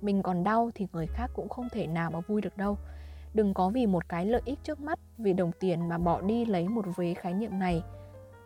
Mình 0.00 0.22
còn 0.22 0.44
đau 0.44 0.70
thì 0.74 0.86
người 0.92 1.06
khác 1.06 1.30
cũng 1.34 1.48
không 1.48 1.68
thể 1.72 1.86
nào 1.86 2.10
mà 2.10 2.20
vui 2.20 2.40
được 2.40 2.56
đâu. 2.56 2.78
Đừng 3.34 3.54
có 3.54 3.68
vì 3.68 3.86
một 3.86 4.08
cái 4.08 4.26
lợi 4.26 4.42
ích 4.44 4.58
trước 4.62 4.80
mắt, 4.80 4.98
vì 5.18 5.32
đồng 5.32 5.52
tiền 5.60 5.88
mà 5.88 5.98
bỏ 5.98 6.20
đi 6.20 6.44
lấy 6.44 6.68
một 6.68 6.84
vế 6.96 7.14
khái 7.14 7.34
niệm 7.34 7.58
này 7.58 7.82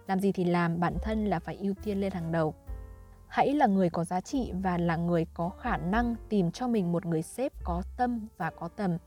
làm 0.07 0.21
gì 0.21 0.33
thì 0.33 0.45
làm, 0.45 0.81
bản 0.81 0.97
thân 1.03 1.25
là 1.25 1.39
phải 1.39 1.57
ưu 1.57 1.75
tiên 1.85 2.01
lên 2.01 2.13
hàng 2.13 2.33
đầu. 2.33 2.55
Hãy 3.29 3.55
là 3.55 3.67
người 3.67 3.91
có 3.91 4.05
giá 4.05 4.21
trị 4.21 4.53
và 4.63 4.79
là 4.79 4.97
người 4.97 5.27
có 5.35 5.49
khả 5.49 5.77
năng 5.77 6.15
tìm 6.29 6.51
cho 6.51 6.69
mình 6.69 6.93
một 6.93 7.07
người 7.07 7.23
sếp 7.23 7.53
có 7.65 7.83
tâm 7.97 8.29
và 8.37 8.51
có 8.51 8.69
tầm. 8.69 8.99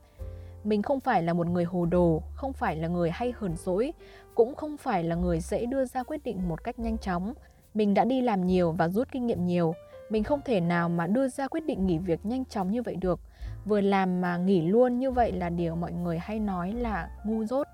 Mình 0.64 0.82
không 0.82 1.00
phải 1.00 1.22
là 1.22 1.32
một 1.32 1.46
người 1.46 1.64
hồ 1.64 1.86
đồ, 1.86 2.22
không 2.34 2.52
phải 2.52 2.76
là 2.76 2.88
người 2.88 3.10
hay 3.10 3.32
hờn 3.36 3.56
dỗi, 3.56 3.92
cũng 4.34 4.54
không 4.54 4.76
phải 4.76 5.04
là 5.04 5.14
người 5.14 5.40
dễ 5.40 5.66
đưa 5.66 5.84
ra 5.84 6.02
quyết 6.02 6.24
định 6.24 6.48
một 6.48 6.64
cách 6.64 6.78
nhanh 6.78 6.98
chóng. 6.98 7.34
Mình 7.74 7.94
đã 7.94 8.04
đi 8.04 8.20
làm 8.20 8.46
nhiều 8.46 8.72
và 8.72 8.88
rút 8.88 9.08
kinh 9.12 9.26
nghiệm 9.26 9.44
nhiều. 9.44 9.74
Mình 10.10 10.24
không 10.24 10.40
thể 10.44 10.60
nào 10.60 10.88
mà 10.88 11.06
đưa 11.06 11.28
ra 11.28 11.48
quyết 11.48 11.66
định 11.66 11.86
nghỉ 11.86 11.98
việc 11.98 12.26
nhanh 12.26 12.44
chóng 12.44 12.70
như 12.70 12.82
vậy 12.82 12.96
được. 12.96 13.20
Vừa 13.64 13.80
làm 13.80 14.20
mà 14.20 14.36
nghỉ 14.36 14.62
luôn 14.62 14.98
như 14.98 15.10
vậy 15.10 15.32
là 15.32 15.50
điều 15.50 15.76
mọi 15.76 15.92
người 15.92 16.18
hay 16.18 16.40
nói 16.40 16.72
là 16.72 17.10
ngu 17.24 17.44
dốt. 17.44 17.66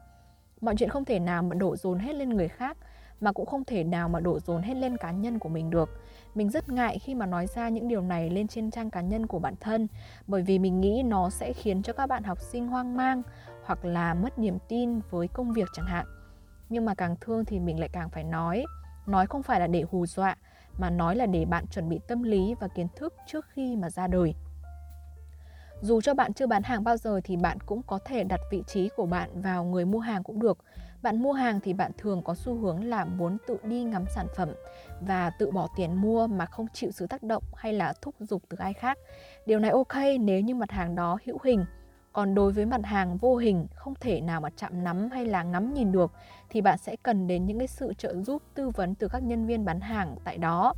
Mọi 0.61 0.75
chuyện 0.79 0.89
không 0.89 1.05
thể 1.05 1.19
nào 1.19 1.43
mà 1.43 1.55
đổ 1.55 1.77
dồn 1.77 1.99
hết 1.99 2.15
lên 2.15 2.29
người 2.29 2.49
khác 2.49 2.77
mà 3.23 3.33
cũng 3.33 3.47
không 3.47 3.65
thể 3.65 3.85
nào 3.85 4.09
mà 4.09 4.21
đổ 4.21 4.41
dồn 4.41 4.63
hết 4.63 4.75
lên 4.75 4.97
cá 4.97 5.11
nhân 5.11 5.39
của 5.39 5.49
mình 5.49 5.71
được. 5.71 6.01
Mình 6.35 6.51
rất 6.51 6.69
ngại 6.69 6.99
khi 6.99 7.15
mà 7.15 7.27
nói 7.27 7.47
ra 7.47 7.69
những 7.69 7.89
điều 7.89 8.01
này 8.01 8.31
lên 8.31 8.49
trên 8.49 8.71
trang 8.71 8.91
cá 8.91 9.01
nhân 9.01 9.27
của 9.27 9.39
bản 9.39 9.55
thân, 9.61 9.89
bởi 10.27 10.43
vì 10.43 10.59
mình 10.59 10.81
nghĩ 10.81 11.03
nó 11.03 11.31
sẽ 11.31 11.53
khiến 11.53 11.83
cho 11.83 11.93
các 11.93 12.07
bạn 12.07 12.23
học 12.23 12.41
sinh 12.41 12.69
hoang 12.69 12.97
mang 12.97 13.23
hoặc 13.65 13.85
là 13.85 14.15
mất 14.15 14.39
niềm 14.39 14.59
tin 14.69 15.01
với 15.11 15.29
công 15.29 15.53
việc 15.53 15.69
chẳng 15.73 15.87
hạn. 15.87 16.07
Nhưng 16.69 16.85
mà 16.85 16.95
càng 16.95 17.17
thương 17.21 17.45
thì 17.45 17.61
mình 17.61 17.81
lại 17.81 17.89
càng 17.93 18.11
phải 18.11 18.25
nói. 18.25 18.65
Nói 19.07 19.27
không 19.27 19.43
phải 19.43 19.61
là 19.61 19.67
để 19.67 19.85
hù 19.91 20.07
dọa, 20.07 20.37
mà 20.79 20.91
nói 20.91 21.17
là 21.17 21.27
để 21.27 21.45
bạn 21.45 21.67
chuẩn 21.67 21.89
bị 21.89 22.01
tâm 22.09 22.23
lý 22.23 22.55
và 22.61 22.69
kiến 22.69 22.87
thức 22.97 23.15
trước 23.27 23.47
khi 23.53 23.77
mà 23.77 23.91
ra 23.91 24.07
đời. 24.07 24.35
Dù 25.83 26.01
cho 26.01 26.15
bạn 26.15 26.33
chưa 26.33 26.47
bán 26.47 26.63
hàng 26.63 26.85
bao 26.85 26.97
giờ 26.97 27.21
thì 27.25 27.37
bạn 27.37 27.59
cũng 27.61 27.83
có 27.83 27.99
thể 28.05 28.25
đặt 28.25 28.41
vị 28.51 28.63
trí 28.67 28.89
của 28.97 29.07
bạn 29.07 29.43
vào 29.43 29.65
người 29.65 29.85
mua 29.85 29.99
hàng 29.99 30.23
cũng 30.23 30.41
được 30.41 30.59
bạn 31.03 31.23
mua 31.23 31.33
hàng 31.33 31.61
thì 31.61 31.73
bạn 31.73 31.91
thường 31.99 32.23
có 32.23 32.35
xu 32.35 32.55
hướng 32.55 32.85
là 32.85 33.05
muốn 33.05 33.37
tự 33.47 33.59
đi 33.63 33.85
ngắm 33.85 34.05
sản 34.15 34.27
phẩm 34.37 34.49
và 35.01 35.31
tự 35.31 35.51
bỏ 35.51 35.69
tiền 35.77 35.95
mua 35.95 36.27
mà 36.27 36.47
không 36.47 36.67
chịu 36.73 36.91
sự 36.91 37.07
tác 37.07 37.23
động 37.23 37.43
hay 37.57 37.73
là 37.73 37.93
thúc 38.03 38.15
giục 38.21 38.43
từ 38.49 38.57
ai 38.61 38.73
khác. 38.73 38.99
Điều 39.47 39.59
này 39.59 39.71
ok 39.71 39.97
nếu 40.21 40.41
như 40.41 40.55
mặt 40.55 40.71
hàng 40.71 40.95
đó 40.95 41.19
hữu 41.25 41.39
hình. 41.45 41.65
Còn 42.13 42.35
đối 42.35 42.53
với 42.53 42.67
mặt 42.67 42.81
hàng 42.85 43.17
vô 43.17 43.37
hình 43.37 43.67
không 43.75 43.95
thể 44.01 44.21
nào 44.21 44.41
mà 44.41 44.51
chạm 44.57 44.85
nắm 44.85 45.11
hay 45.11 45.25
là 45.25 45.43
ngắm 45.43 45.75
nhìn 45.75 45.93
được 45.93 46.13
thì 46.51 46.61
bạn 46.61 46.79
sẽ 46.79 46.97
cần 47.03 47.27
đến 47.27 47.47
những 47.47 47.59
cái 47.59 47.69
sự 47.69 47.93
trợ 47.99 48.15
giúp 48.15 48.43
tư 48.55 48.69
vấn 48.69 48.95
từ 48.95 49.09
các 49.09 49.23
nhân 49.23 49.47
viên 49.47 49.65
bán 49.65 49.81
hàng 49.81 50.17
tại 50.25 50.39
đó. 50.39 50.75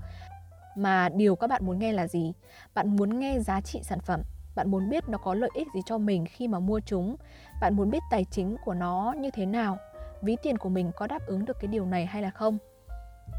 Mà 0.76 1.08
điều 1.08 1.36
các 1.36 1.46
bạn 1.46 1.66
muốn 1.66 1.78
nghe 1.78 1.92
là 1.92 2.06
gì? 2.06 2.32
Bạn 2.74 2.96
muốn 2.96 3.18
nghe 3.18 3.38
giá 3.40 3.60
trị 3.60 3.80
sản 3.82 4.00
phẩm, 4.00 4.22
bạn 4.54 4.70
muốn 4.70 4.90
biết 4.90 5.08
nó 5.08 5.18
có 5.18 5.34
lợi 5.34 5.50
ích 5.54 5.68
gì 5.74 5.80
cho 5.86 5.98
mình 5.98 6.26
khi 6.26 6.48
mà 6.48 6.58
mua 6.58 6.80
chúng, 6.86 7.16
bạn 7.60 7.76
muốn 7.76 7.90
biết 7.90 8.02
tài 8.10 8.24
chính 8.30 8.56
của 8.64 8.74
nó 8.74 9.14
như 9.18 9.30
thế 9.30 9.46
nào 9.46 9.78
ví 10.24 10.36
tiền 10.42 10.58
của 10.58 10.68
mình 10.68 10.90
có 10.96 11.06
đáp 11.06 11.26
ứng 11.26 11.44
được 11.44 11.56
cái 11.60 11.68
điều 11.68 11.86
này 11.86 12.06
hay 12.06 12.22
là 12.22 12.30
không? 12.30 12.58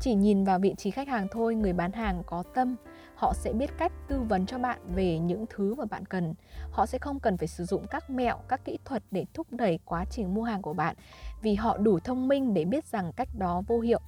Chỉ 0.02 0.16
nhìn 0.16 0.44
vào 0.44 0.60
vị 0.60 0.76
trí 0.78 0.92
khách 0.92 1.08
hàng 1.08 1.28
thôi, 1.32 1.56
người 1.56 1.74
bán 1.74 1.92
hàng 1.92 2.24
có 2.26 2.44
tâm, 2.54 2.76
họ 3.16 3.34
sẽ 3.34 3.54
biết 3.54 3.70
cách 3.78 3.92
tư 4.08 4.22
vấn 4.22 4.46
cho 4.46 4.58
bạn 4.58 4.80
về 4.96 5.20
những 5.20 5.46
thứ 5.50 5.76
mà 5.76 5.86
bạn 5.86 6.06
cần. 6.06 6.34
Họ 6.72 6.86
sẽ 6.86 6.98
không 6.98 7.20
cần 7.20 7.38
phải 7.38 7.48
sử 7.48 7.66
dụng 7.66 7.88
các 7.88 8.10
mẹo, 8.10 8.38
các 8.48 8.66
kỹ 8.66 8.78
thuật 8.86 9.04
để 9.12 9.26
thúc 9.34 9.48
đẩy 9.50 9.80
quá 9.86 10.06
trình 10.10 10.34
mua 10.34 10.44
hàng 10.44 10.62
của 10.62 10.74
bạn, 10.74 10.96
vì 11.42 11.56
họ 11.56 11.78
đủ 11.78 12.00
thông 12.00 12.28
minh 12.28 12.54
để 12.54 12.66
biết 12.66 12.86
rằng 12.86 13.12
cách 13.16 13.30
đó 13.38 13.62
vô 13.68 13.80
hiệu. 13.80 14.00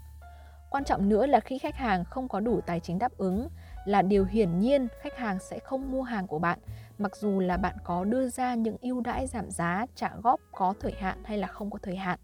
Quan 0.70 0.84
trọng 0.84 1.10
nữa 1.10 1.26
là 1.26 1.40
khi 1.40 1.58
khách 1.58 1.76
hàng 1.76 2.06
không 2.06 2.28
có 2.28 2.40
đủ 2.40 2.62
tài 2.66 2.80
chính 2.80 3.00
đáp 3.00 3.12
ứng, 3.18 3.48
là 3.86 4.02
điều 4.02 4.26
hiển 4.26 4.60
nhiên 4.60 4.88
khách 5.02 5.18
hàng 5.18 5.40
sẽ 5.40 5.60
không 5.60 5.92
mua 5.92 6.02
hàng 6.02 6.28
của 6.28 6.40
bạn, 6.40 6.60
mặc 6.98 7.16
dù 7.16 7.40
là 7.40 7.58
bạn 7.58 7.76
có 7.84 8.04
đưa 8.04 8.30
ra 8.30 8.56
những 8.56 8.78
ưu 8.82 9.02
đãi 9.02 9.28
giảm 9.28 9.52
giá, 9.52 9.86
trả 9.96 10.16
góp 10.24 10.40
có 10.52 10.74
thời 10.80 10.94
hạn 11.00 11.24
hay 11.24 11.38
là 11.38 11.48
không 11.48 11.70
có 11.70 11.80
thời 11.82 11.96
hạn 11.96 12.20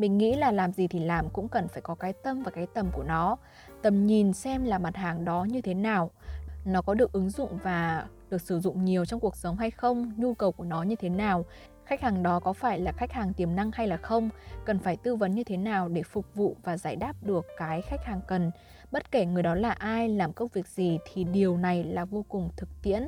mình 0.00 0.18
nghĩ 0.18 0.34
là 0.34 0.52
làm 0.52 0.72
gì 0.72 0.88
thì 0.88 0.98
làm 0.98 1.28
cũng 1.28 1.48
cần 1.48 1.68
phải 1.68 1.82
có 1.82 1.94
cái 1.94 2.12
tâm 2.12 2.42
và 2.42 2.50
cái 2.50 2.66
tầm 2.74 2.90
của 2.92 3.02
nó. 3.02 3.36
Tầm 3.82 4.06
nhìn 4.06 4.32
xem 4.32 4.64
là 4.64 4.78
mặt 4.78 4.96
hàng 4.96 5.24
đó 5.24 5.46
như 5.50 5.60
thế 5.60 5.74
nào. 5.74 6.10
Nó 6.64 6.82
có 6.82 6.94
được 6.94 7.12
ứng 7.12 7.30
dụng 7.30 7.58
và 7.62 8.06
được 8.30 8.40
sử 8.40 8.60
dụng 8.60 8.84
nhiều 8.84 9.04
trong 9.04 9.20
cuộc 9.20 9.36
sống 9.36 9.56
hay 9.56 9.70
không, 9.70 10.12
nhu 10.16 10.34
cầu 10.34 10.52
của 10.52 10.64
nó 10.64 10.82
như 10.82 10.96
thế 10.96 11.08
nào, 11.08 11.44
khách 11.84 12.00
hàng 12.00 12.22
đó 12.22 12.40
có 12.40 12.52
phải 12.52 12.80
là 12.80 12.92
khách 12.92 13.12
hàng 13.12 13.32
tiềm 13.32 13.56
năng 13.56 13.70
hay 13.74 13.88
là 13.88 13.96
không, 13.96 14.30
cần 14.64 14.78
phải 14.78 14.96
tư 14.96 15.16
vấn 15.16 15.34
như 15.34 15.44
thế 15.44 15.56
nào 15.56 15.88
để 15.88 16.02
phục 16.02 16.34
vụ 16.34 16.56
và 16.62 16.76
giải 16.76 16.96
đáp 16.96 17.16
được 17.22 17.46
cái 17.58 17.82
khách 17.82 18.04
hàng 18.04 18.20
cần. 18.28 18.50
Bất 18.90 19.10
kể 19.10 19.26
người 19.26 19.42
đó 19.42 19.54
là 19.54 19.70
ai, 19.70 20.08
làm 20.08 20.32
công 20.32 20.48
việc 20.48 20.66
gì 20.66 20.98
thì 21.12 21.24
điều 21.24 21.56
này 21.56 21.84
là 21.84 22.04
vô 22.04 22.24
cùng 22.28 22.50
thực 22.56 22.68
tiễn 22.82 23.06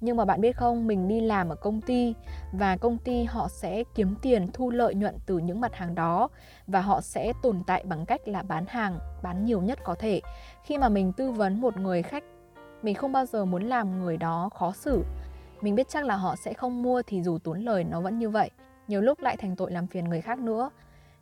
nhưng 0.00 0.16
mà 0.16 0.24
bạn 0.24 0.40
biết 0.40 0.56
không, 0.56 0.86
mình 0.86 1.08
đi 1.08 1.20
làm 1.20 1.48
ở 1.48 1.54
công 1.54 1.80
ty 1.80 2.14
và 2.52 2.76
công 2.76 2.98
ty 2.98 3.24
họ 3.24 3.48
sẽ 3.48 3.84
kiếm 3.94 4.14
tiền 4.22 4.46
thu 4.52 4.70
lợi 4.70 4.94
nhuận 4.94 5.16
từ 5.26 5.38
những 5.38 5.60
mặt 5.60 5.74
hàng 5.74 5.94
đó 5.94 6.28
và 6.66 6.80
họ 6.80 7.00
sẽ 7.00 7.32
tồn 7.42 7.62
tại 7.66 7.84
bằng 7.84 8.06
cách 8.06 8.28
là 8.28 8.42
bán 8.42 8.66
hàng, 8.66 8.98
bán 9.22 9.44
nhiều 9.44 9.60
nhất 9.60 9.78
có 9.84 9.94
thể. 9.94 10.20
Khi 10.64 10.78
mà 10.78 10.88
mình 10.88 11.12
tư 11.12 11.30
vấn 11.30 11.60
một 11.60 11.76
người 11.76 12.02
khách, 12.02 12.24
mình 12.82 12.94
không 12.94 13.12
bao 13.12 13.26
giờ 13.26 13.44
muốn 13.44 13.62
làm 13.62 13.98
người 13.98 14.16
đó 14.16 14.50
khó 14.54 14.72
xử. 14.72 15.04
Mình 15.60 15.74
biết 15.74 15.88
chắc 15.88 16.04
là 16.04 16.16
họ 16.16 16.36
sẽ 16.36 16.54
không 16.54 16.82
mua 16.82 17.02
thì 17.06 17.22
dù 17.22 17.38
tốn 17.38 17.60
lời 17.60 17.84
nó 17.84 18.00
vẫn 18.00 18.18
như 18.18 18.30
vậy, 18.30 18.50
nhiều 18.88 19.00
lúc 19.00 19.20
lại 19.20 19.36
thành 19.36 19.56
tội 19.56 19.72
làm 19.72 19.86
phiền 19.86 20.04
người 20.04 20.20
khác 20.20 20.38
nữa. 20.38 20.70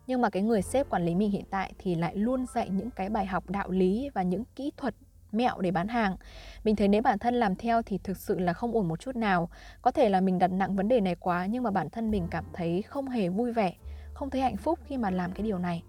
Nhưng 0.07 0.21
mà 0.21 0.29
cái 0.29 0.43
người 0.43 0.61
sếp 0.61 0.89
quản 0.89 1.05
lý 1.05 1.15
mình 1.15 1.31
hiện 1.31 1.45
tại 1.49 1.73
thì 1.77 1.95
lại 1.95 2.15
luôn 2.15 2.45
dạy 2.45 2.69
những 2.69 2.89
cái 2.89 3.09
bài 3.09 3.25
học 3.25 3.49
đạo 3.49 3.69
lý 3.69 4.09
và 4.13 4.21
những 4.23 4.43
kỹ 4.55 4.71
thuật 4.77 4.95
mẹo 5.37 5.61
để 5.61 5.71
bán 5.71 5.87
hàng. 5.87 6.15
Mình 6.63 6.75
thấy 6.75 6.87
nếu 6.87 7.01
bản 7.01 7.19
thân 7.19 7.35
làm 7.35 7.55
theo 7.55 7.81
thì 7.81 7.97
thực 8.03 8.17
sự 8.17 8.39
là 8.39 8.53
không 8.53 8.73
ổn 8.73 8.87
một 8.87 8.99
chút 8.99 9.15
nào. 9.15 9.49
Có 9.81 9.91
thể 9.91 10.09
là 10.09 10.21
mình 10.21 10.39
đặt 10.39 10.51
nặng 10.51 10.75
vấn 10.75 10.87
đề 10.87 10.99
này 10.99 11.15
quá 11.15 11.45
nhưng 11.45 11.63
mà 11.63 11.71
bản 11.71 11.89
thân 11.89 12.11
mình 12.11 12.27
cảm 12.31 12.45
thấy 12.53 12.81
không 12.81 13.07
hề 13.07 13.29
vui 13.29 13.53
vẻ 13.53 13.73
không 14.17 14.29
thấy 14.29 14.41
hạnh 14.41 14.57
phúc 14.57 14.79
khi 14.85 14.97
mà 14.97 15.09
làm 15.09 15.31
cái 15.31 15.43
điều 15.43 15.59
này. 15.59 15.83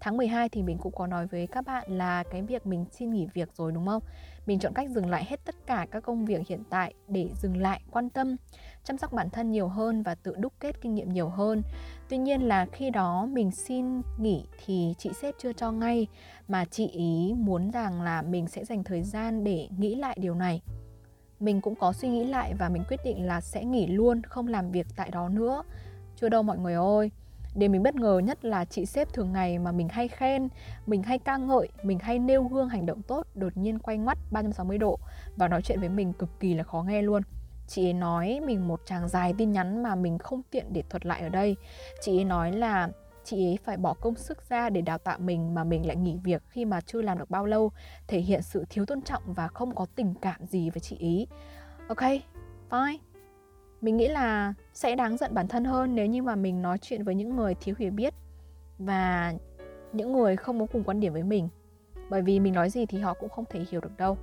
Tháng 0.00 0.16
12 0.16 0.48
thì 0.48 0.62
mình 0.62 0.78
cũng 0.78 0.92
có 0.92 1.06
nói 1.06 1.26
với 1.26 1.46
các 1.46 1.66
bạn 1.66 1.84
là 1.88 2.22
cái 2.30 2.42
việc 2.42 2.66
mình 2.66 2.84
xin 2.92 3.10
nghỉ 3.10 3.26
việc 3.34 3.48
rồi 3.54 3.72
đúng 3.72 3.86
không? 3.86 4.02
Mình 4.46 4.58
chọn 4.58 4.74
cách 4.74 4.90
dừng 4.90 5.10
lại 5.10 5.24
hết 5.28 5.40
tất 5.44 5.54
cả 5.66 5.86
các 5.90 6.02
công 6.02 6.24
việc 6.24 6.48
hiện 6.48 6.62
tại 6.70 6.94
để 7.08 7.30
dừng 7.42 7.56
lại 7.56 7.80
quan 7.90 8.10
tâm, 8.10 8.36
chăm 8.86 8.98
sóc 8.98 9.12
bản 9.12 9.30
thân 9.30 9.50
nhiều 9.50 9.68
hơn 9.68 10.02
và 10.02 10.14
tự 10.14 10.34
đúc 10.38 10.52
kết 10.60 10.80
kinh 10.80 10.94
nghiệm 10.94 11.12
nhiều 11.12 11.28
hơn. 11.28 11.62
Tuy 12.08 12.18
nhiên 12.18 12.42
là 12.42 12.66
khi 12.72 12.90
đó 12.90 13.26
mình 13.26 13.50
xin 13.50 14.02
nghỉ 14.18 14.44
thì 14.64 14.94
chị 14.98 15.10
sếp 15.12 15.34
chưa 15.38 15.52
cho 15.52 15.72
ngay 15.72 16.06
mà 16.48 16.64
chị 16.64 16.86
ý 16.86 17.34
muốn 17.36 17.70
rằng 17.70 18.02
là 18.02 18.22
mình 18.22 18.46
sẽ 18.46 18.64
dành 18.64 18.84
thời 18.84 19.02
gian 19.02 19.44
để 19.44 19.68
nghĩ 19.78 19.94
lại 19.94 20.16
điều 20.20 20.34
này. 20.34 20.62
Mình 21.40 21.60
cũng 21.60 21.74
có 21.74 21.92
suy 21.92 22.08
nghĩ 22.08 22.24
lại 22.24 22.54
và 22.58 22.68
mình 22.68 22.82
quyết 22.88 23.00
định 23.04 23.26
là 23.26 23.40
sẽ 23.40 23.64
nghỉ 23.64 23.86
luôn, 23.86 24.22
không 24.22 24.48
làm 24.48 24.70
việc 24.70 24.86
tại 24.96 25.10
đó 25.10 25.28
nữa. 25.28 25.62
Chưa 26.16 26.28
đâu 26.28 26.42
mọi 26.42 26.58
người 26.58 26.74
ơi, 26.74 27.10
Điều 27.56 27.70
mình 27.70 27.82
bất 27.82 27.94
ngờ 27.94 28.18
nhất 28.24 28.44
là 28.44 28.64
chị 28.64 28.86
sếp 28.86 29.12
thường 29.12 29.32
ngày 29.32 29.58
mà 29.58 29.72
mình 29.72 29.88
hay 29.88 30.08
khen, 30.08 30.48
mình 30.86 31.02
hay 31.02 31.18
ca 31.18 31.36
ngợi, 31.36 31.68
mình 31.82 31.98
hay 31.98 32.18
nêu 32.18 32.44
gương 32.44 32.68
hành 32.68 32.86
động 32.86 33.02
tốt 33.02 33.26
đột 33.34 33.56
nhiên 33.56 33.78
quay 33.78 33.98
ngoắt 33.98 34.18
360 34.30 34.78
độ 34.78 34.98
và 35.36 35.48
nói 35.48 35.62
chuyện 35.62 35.80
với 35.80 35.88
mình 35.88 36.12
cực 36.12 36.40
kỳ 36.40 36.54
là 36.54 36.62
khó 36.62 36.82
nghe 36.82 37.02
luôn. 37.02 37.22
Chị 37.66 37.86
ấy 37.86 37.92
nói 37.92 38.40
mình 38.44 38.68
một 38.68 38.80
tràng 38.86 39.08
dài 39.08 39.34
tin 39.38 39.52
nhắn 39.52 39.82
mà 39.82 39.94
mình 39.94 40.18
không 40.18 40.42
tiện 40.50 40.72
để 40.72 40.82
thuật 40.90 41.06
lại 41.06 41.22
ở 41.22 41.28
đây. 41.28 41.56
Chị 42.00 42.18
ấy 42.18 42.24
nói 42.24 42.52
là 42.52 42.88
chị 43.24 43.48
ấy 43.48 43.58
phải 43.64 43.76
bỏ 43.76 43.94
công 43.94 44.14
sức 44.14 44.48
ra 44.48 44.70
để 44.70 44.80
đào 44.80 44.98
tạo 44.98 45.18
mình 45.18 45.54
mà 45.54 45.64
mình 45.64 45.86
lại 45.86 45.96
nghỉ 45.96 46.16
việc 46.24 46.42
khi 46.48 46.64
mà 46.64 46.80
chưa 46.80 47.02
làm 47.02 47.18
được 47.18 47.30
bao 47.30 47.46
lâu, 47.46 47.72
thể 48.08 48.18
hiện 48.18 48.42
sự 48.42 48.64
thiếu 48.70 48.86
tôn 48.86 49.02
trọng 49.02 49.22
và 49.26 49.48
không 49.48 49.74
có 49.74 49.86
tình 49.94 50.14
cảm 50.14 50.46
gì 50.46 50.70
với 50.70 50.80
chị 50.80 50.96
ấy. 51.00 51.26
Ok, 51.88 52.02
fine 52.70 52.98
mình 53.80 53.96
nghĩ 53.96 54.08
là 54.08 54.54
sẽ 54.72 54.96
đáng 54.96 55.16
giận 55.16 55.34
bản 55.34 55.48
thân 55.48 55.64
hơn 55.64 55.94
nếu 55.94 56.06
như 56.06 56.22
mà 56.22 56.36
mình 56.36 56.62
nói 56.62 56.78
chuyện 56.78 57.04
với 57.04 57.14
những 57.14 57.36
người 57.36 57.54
thiếu 57.54 57.74
hiểu 57.78 57.90
biết 57.90 58.14
và 58.78 59.34
những 59.92 60.12
người 60.12 60.36
không 60.36 60.60
có 60.60 60.66
cùng 60.66 60.84
quan 60.84 61.00
điểm 61.00 61.12
với 61.12 61.22
mình 61.22 61.48
bởi 62.10 62.22
vì 62.22 62.40
mình 62.40 62.54
nói 62.54 62.70
gì 62.70 62.86
thì 62.86 62.98
họ 62.98 63.14
cũng 63.14 63.28
không 63.28 63.44
thể 63.50 63.60
hiểu 63.70 63.80
được 63.80 63.96
đâu 63.96 64.18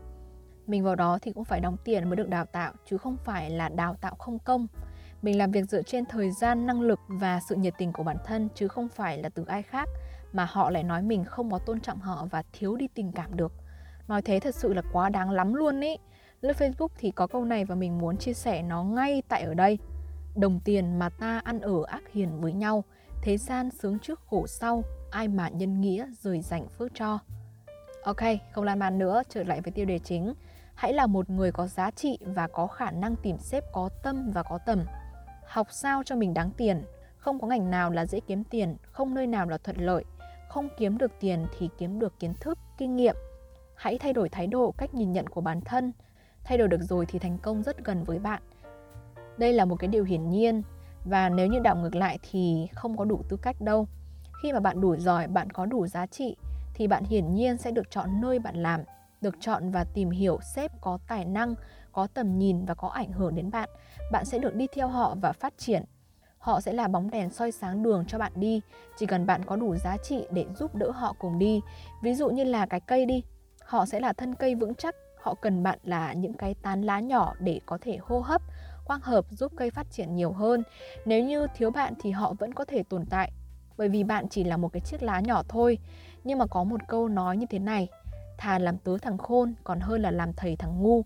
mình 0.68 0.84
vào 0.84 0.96
đó 0.96 1.20
thì 1.22 1.32
cũng 1.32 1.46
phải 1.46 1.60
đóng 1.60 1.78
tiền 1.84 2.10
mới 2.10 2.16
được 2.16 2.30
đào 2.30 2.46
tạo 2.46 2.74
chứ 2.86 2.98
không 2.98 3.18
phải 3.24 3.50
là 3.50 3.70
đào 3.70 3.96
tạo 4.02 4.16
không 4.16 4.40
công 4.40 4.68
mình 5.22 5.38
làm 5.38 5.52
việc 5.52 5.70
dựa 5.70 5.82
trên 5.82 6.06
thời 6.06 6.32
gian 6.32 6.66
năng 6.66 6.82
lực 6.82 7.00
và 7.08 7.40
sự 7.50 7.56
nhiệt 7.56 7.74
tình 7.78 7.94
của 7.94 8.04
bản 8.04 8.18
thân 8.26 8.50
chứ 8.56 8.68
không 8.68 8.90
phải 8.90 9.18
là 9.18 9.30
từ 9.30 9.46
ai 9.48 9.62
khác 9.62 9.90
mà 10.34 10.46
họ 10.46 10.70
lại 10.70 10.84
nói 10.84 11.02
mình 11.02 11.26
không 11.26 11.52
có 11.52 11.60
tôn 11.60 11.80
trọng 11.80 12.00
họ 12.00 12.28
và 12.32 12.44
thiếu 12.54 12.76
đi 12.76 12.88
tình 12.88 13.12
cảm 13.12 13.38
được 13.38 13.54
nói 14.08 14.22
thế 14.22 14.40
thật 14.40 14.56
sự 14.56 14.74
là 14.74 14.82
quá 14.94 15.10
đáng 15.10 15.30
lắm 15.30 15.54
luôn 15.54 15.82
ý 15.82 15.98
Lướt 16.44 16.58
Facebook 16.58 16.88
thì 16.98 17.12
có 17.12 17.28
câu 17.28 17.46
này 17.46 17.66
và 17.66 17.76
mình 17.76 17.98
muốn 17.98 18.18
chia 18.18 18.34
sẻ 18.34 18.62
nó 18.62 18.84
ngay 18.84 19.22
tại 19.28 19.42
ở 19.42 19.54
đây. 19.54 19.78
Đồng 20.36 20.60
tiền 20.66 21.00
mà 21.00 21.10
ta 21.10 21.42
ăn 21.44 21.62
ở 21.62 21.84
ác 21.88 22.02
hiền 22.14 22.42
với 22.42 22.54
nhau, 22.54 22.84
thế 23.22 23.38
gian 23.38 23.70
sướng 23.72 24.00
trước 24.00 24.20
khổ 24.30 24.48
sau, 24.48 24.84
ai 25.12 25.28
mà 25.28 25.50
nhân 25.50 25.82
nghĩa 25.82 26.08
rời 26.22 26.42
dành 26.42 26.68
phước 26.68 26.92
cho. 26.96 27.20
Ok, 28.04 28.22
không 28.52 28.64
lan 28.64 28.80
man 28.80 29.00
nữa, 29.00 29.24
trở 29.30 29.44
lại 29.44 29.62
với 29.62 29.72
tiêu 29.72 29.86
đề 29.86 30.00
chính. 30.00 30.34
Hãy 30.76 30.94
là 30.94 31.08
một 31.08 31.30
người 31.30 31.52
có 31.52 31.68
giá 31.68 31.92
trị 31.92 32.18
và 32.22 32.48
có 32.48 32.68
khả 32.68 32.92
năng 32.92 33.16
tìm 33.16 33.38
xếp 33.38 33.64
có 33.74 33.90
tâm 34.04 34.32
và 34.32 34.44
có 34.44 34.60
tầm. 34.66 34.84
Học 35.48 35.68
sao 35.72 36.04
cho 36.06 36.16
mình 36.16 36.34
đáng 36.34 36.52
tiền, 36.58 36.84
không 37.18 37.40
có 37.40 37.48
ngành 37.48 37.72
nào 37.72 37.92
là 37.92 38.06
dễ 38.06 38.20
kiếm 38.20 38.44
tiền, 38.44 38.78
không 38.84 39.14
nơi 39.14 39.28
nào 39.28 39.46
là 39.50 39.58
thuận 39.58 39.78
lợi. 39.78 40.04
Không 40.50 40.70
kiếm 40.78 40.98
được 40.98 41.12
tiền 41.20 41.46
thì 41.58 41.70
kiếm 41.78 42.00
được 42.00 42.20
kiến 42.20 42.34
thức, 42.40 42.60
kinh 42.78 42.96
nghiệm. 42.96 43.16
Hãy 43.76 43.98
thay 43.98 44.14
đổi 44.14 44.30
thái 44.30 44.48
độ, 44.48 44.74
cách 44.78 44.94
nhìn 44.94 45.12
nhận 45.12 45.28
của 45.28 45.42
bản 45.42 45.62
thân, 45.62 45.92
thay 46.44 46.58
đổi 46.58 46.68
được 46.68 46.82
rồi 46.82 47.06
thì 47.06 47.20
thành 47.20 47.38
công 47.38 47.64
rất 47.64 47.86
gần 47.86 48.04
với 48.04 48.20
bạn 48.20 48.42
đây 49.38 49.54
là 49.54 49.66
một 49.66 49.76
cái 49.76 49.88
điều 49.88 50.04
hiển 50.04 50.30
nhiên 50.30 50.62
và 51.06 51.30
nếu 51.30 51.48
như 51.48 51.60
đảo 51.60 51.76
ngược 51.76 51.96
lại 51.96 52.20
thì 52.32 52.68
không 52.74 52.98
có 52.98 53.06
đủ 53.06 53.22
tư 53.30 53.38
cách 53.38 53.62
đâu 53.62 53.88
khi 54.44 54.54
mà 54.54 54.60
bạn 54.60 54.82
đủ 54.82 54.96
giỏi 54.96 55.28
bạn 55.28 55.50
có 55.50 55.66
đủ 55.66 55.88
giá 55.88 56.06
trị 56.06 56.36
thì 56.74 56.88
bạn 56.88 57.04
hiển 57.04 57.36
nhiên 57.36 57.58
sẽ 57.58 57.72
được 57.72 57.92
chọn 57.92 58.22
nơi 58.22 58.40
bạn 58.40 58.56
làm 58.56 58.82
được 59.24 59.36
chọn 59.40 59.72
và 59.72 59.86
tìm 59.94 60.10
hiểu 60.10 60.40
sếp 60.56 60.72
có 60.82 61.00
tài 61.08 61.26
năng, 61.26 61.56
có 61.92 62.08
tầm 62.14 62.40
nhìn 62.40 62.66
và 62.66 62.74
có 62.74 62.88
ảnh 62.88 63.12
hưởng 63.12 63.36
đến 63.36 63.52
bạn 63.52 63.70
bạn 64.12 64.26
sẽ 64.26 64.40
được 64.40 64.56
đi 64.56 64.68
theo 64.74 64.88
họ 64.88 65.16
và 65.22 65.32
phát 65.32 65.54
triển. 65.58 65.84
Họ 66.38 66.62
sẽ 66.62 66.74
là 66.74 66.88
bóng 66.88 67.10
đèn 67.10 67.30
soi 67.30 67.52
sáng 67.52 67.84
đường 67.84 68.06
cho 68.08 68.18
bạn 68.18 68.32
đi, 68.36 68.62
chỉ 68.98 69.06
cần 69.06 69.26
bạn 69.26 69.46
có 69.46 69.56
đủ 69.56 69.76
giá 69.76 69.98
trị 69.98 70.26
để 70.32 70.46
giúp 70.56 70.76
đỡ 70.76 70.92
họ 70.92 71.16
cùng 71.20 71.40
đi. 71.40 71.62
Ví 72.02 72.14
dụ 72.14 72.30
như 72.30 72.44
là 72.44 72.66
cái 72.66 72.80
cây 72.80 73.06
đi, 73.06 73.24
họ 73.64 73.86
sẽ 73.86 74.00
là 74.00 74.14
thân 74.14 74.36
cây 74.36 74.56
vững 74.56 74.76
chắc, 74.76 74.96
họ 75.22 75.36
cần 75.42 75.64
bạn 75.64 75.80
là 75.84 76.14
những 76.14 76.34
cái 76.34 76.54
tán 76.54 76.82
lá 76.82 77.00
nhỏ 77.00 77.34
để 77.40 77.60
có 77.66 77.78
thể 77.82 77.98
hô 78.02 78.20
hấp, 78.20 78.42
quang 78.86 79.02
hợp 79.02 79.26
giúp 79.30 79.52
cây 79.56 79.72
phát 79.72 79.92
triển 79.92 80.16
nhiều 80.16 80.32
hơn. 80.32 80.64
Nếu 81.06 81.24
như 81.24 81.48
thiếu 81.56 81.72
bạn 81.72 81.94
thì 82.02 82.12
họ 82.12 82.34
vẫn 82.40 82.54
có 82.54 82.66
thể 82.66 82.84
tồn 82.84 83.06
tại, 83.06 83.32
bởi 83.78 83.90
vì 83.90 84.04
bạn 84.04 84.30
chỉ 84.30 84.44
là 84.44 84.58
một 84.58 84.74
cái 84.74 84.80
chiếc 84.80 85.04
lá 85.04 85.20
nhỏ 85.20 85.44
thôi. 85.50 85.78
Nhưng 86.24 86.40
mà 86.40 86.46
có 86.46 86.64
một 86.64 86.80
câu 86.88 87.08
nói 87.08 87.38
như 87.38 87.46
thế 87.50 87.60
này 87.60 87.88
thà 88.38 88.60
làm 88.60 88.78
tớ 88.78 88.98
thằng 89.02 89.18
khôn, 89.18 89.54
còn 89.64 89.80
hơn 89.80 90.02
là 90.02 90.12
làm 90.12 90.34
thầy 90.34 90.56
thằng 90.56 90.84
ngu. 90.84 91.02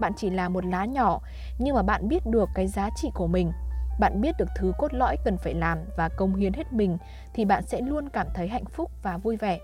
Bạn 0.00 0.12
chỉ 0.16 0.30
là 0.30 0.48
một 0.48 0.64
lá 0.64 0.84
nhỏ, 0.84 1.20
nhưng 1.58 1.74
mà 1.74 1.82
bạn 1.82 2.08
biết 2.08 2.26
được 2.26 2.48
cái 2.54 2.66
giá 2.66 2.90
trị 2.96 3.10
của 3.14 3.26
mình. 3.26 3.52
Bạn 4.00 4.20
biết 4.20 4.34
được 4.38 4.48
thứ 4.56 4.72
cốt 4.78 4.94
lõi 4.94 5.16
cần 5.24 5.36
phải 5.38 5.54
làm 5.54 5.78
và 5.96 6.08
công 6.08 6.34
hiến 6.34 6.52
hết 6.52 6.72
mình, 6.72 6.98
thì 7.34 7.44
bạn 7.44 7.62
sẽ 7.66 7.80
luôn 7.80 8.08
cảm 8.08 8.26
thấy 8.34 8.48
hạnh 8.48 8.64
phúc 8.64 8.90
và 9.02 9.18
vui 9.18 9.36
vẻ. 9.36 9.58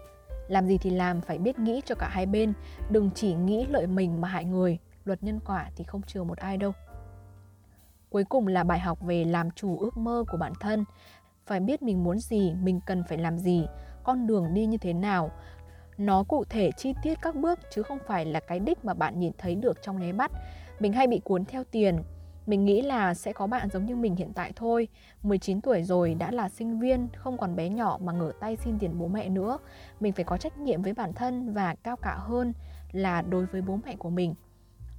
Làm 0.49 0.67
gì 0.67 0.79
thì 0.79 0.91
làm, 0.91 1.21
phải 1.21 1.39
biết 1.39 1.59
nghĩ 1.59 1.81
cho 1.85 1.95
cả 1.95 2.09
hai 2.09 2.27
bên. 2.27 2.53
Đừng 2.91 3.11
chỉ 3.15 3.35
nghĩ 3.35 3.67
lợi 3.67 3.87
mình 3.87 4.21
mà 4.21 4.29
hại 4.29 4.45
người. 4.45 4.79
Luật 5.05 5.23
nhân 5.23 5.41
quả 5.47 5.71
thì 5.77 5.85
không 5.85 6.03
chừa 6.03 6.25
một 6.25 6.39
ai 6.39 6.57
đâu. 6.57 6.73
Cuối 8.11 8.25
cùng 8.25 8.47
là 8.47 8.65
bài 8.65 8.79
học 8.79 9.01
về 9.01 9.25
làm 9.25 9.51
chủ 9.51 9.79
ước 9.79 9.97
mơ 9.97 10.25
của 10.29 10.37
bản 10.37 10.53
thân. 10.61 10.85
Phải 11.47 11.61
biết 11.61 11.83
mình 11.83 12.05
muốn 12.05 12.19
gì, 12.19 12.55
mình 12.63 12.81
cần 12.87 13.05
phải 13.09 13.19
làm 13.19 13.39
gì, 13.39 13.67
con 14.05 14.27
đường 14.27 14.55
đi 14.55 14.67
như 14.67 14.79
thế 14.79 14.93
nào 14.93 15.31
nó 15.99 16.23
cụ 16.23 16.45
thể 16.45 16.71
chi 16.77 16.95
tiết 17.03 17.15
các 17.23 17.37
bước 17.37 17.59
chứ 17.71 17.83
không 17.83 17.99
phải 18.07 18.25
là 18.25 18.41
cái 18.41 18.61
đích 18.61 18.85
mà 18.85 18.95
bạn 18.95 19.21
nhìn 19.21 19.33
thấy 19.39 19.55
được 19.55 19.83
trong 19.83 20.01
nháy 20.01 20.13
mắt. 20.13 20.31
Mình 20.81 20.93
hay 20.93 21.07
bị 21.07 21.21
cuốn 21.25 21.45
theo 21.45 21.65
tiền. 21.65 22.03
Mình 22.47 22.65
nghĩ 22.65 22.83
là 22.83 23.15
sẽ 23.15 23.33
có 23.33 23.47
bạn 23.47 23.69
giống 23.71 23.87
như 23.87 23.97
mình 23.97 24.17
hiện 24.17 24.33
tại 24.35 24.53
thôi. 24.57 24.89
19 25.23 25.61
tuổi 25.61 25.83
rồi, 25.83 26.15
đã 26.15 26.31
là 26.31 26.49
sinh 26.49 26.81
viên, 26.81 27.09
Không 27.17 27.39
còn 27.39 27.57
bé 27.57 27.69
nhỏ 27.69 27.99
mà 28.03 28.13
ngửa 28.13 28.33
tay 28.41 28.57
xin 28.57 28.79
tiền 28.79 28.99
bố 28.99 29.07
mẹ 29.07 29.29
nữa. 29.29 29.59
Mình 30.01 30.13
phải 30.13 30.25
có 30.25 30.37
trách 30.37 30.59
nhiệm 30.59 30.83
với 30.83 30.93
bản 30.93 31.13
thân 31.13 31.53
Và 31.53 31.75
cao 31.83 31.97
cả 31.97 32.15
hơn 32.19 32.53
là 32.93 33.23
đối 33.23 33.47
với 33.47 33.63
bố 33.63 33.79
mẹ 33.85 33.97
của 33.99 34.11
mình. 34.11 34.35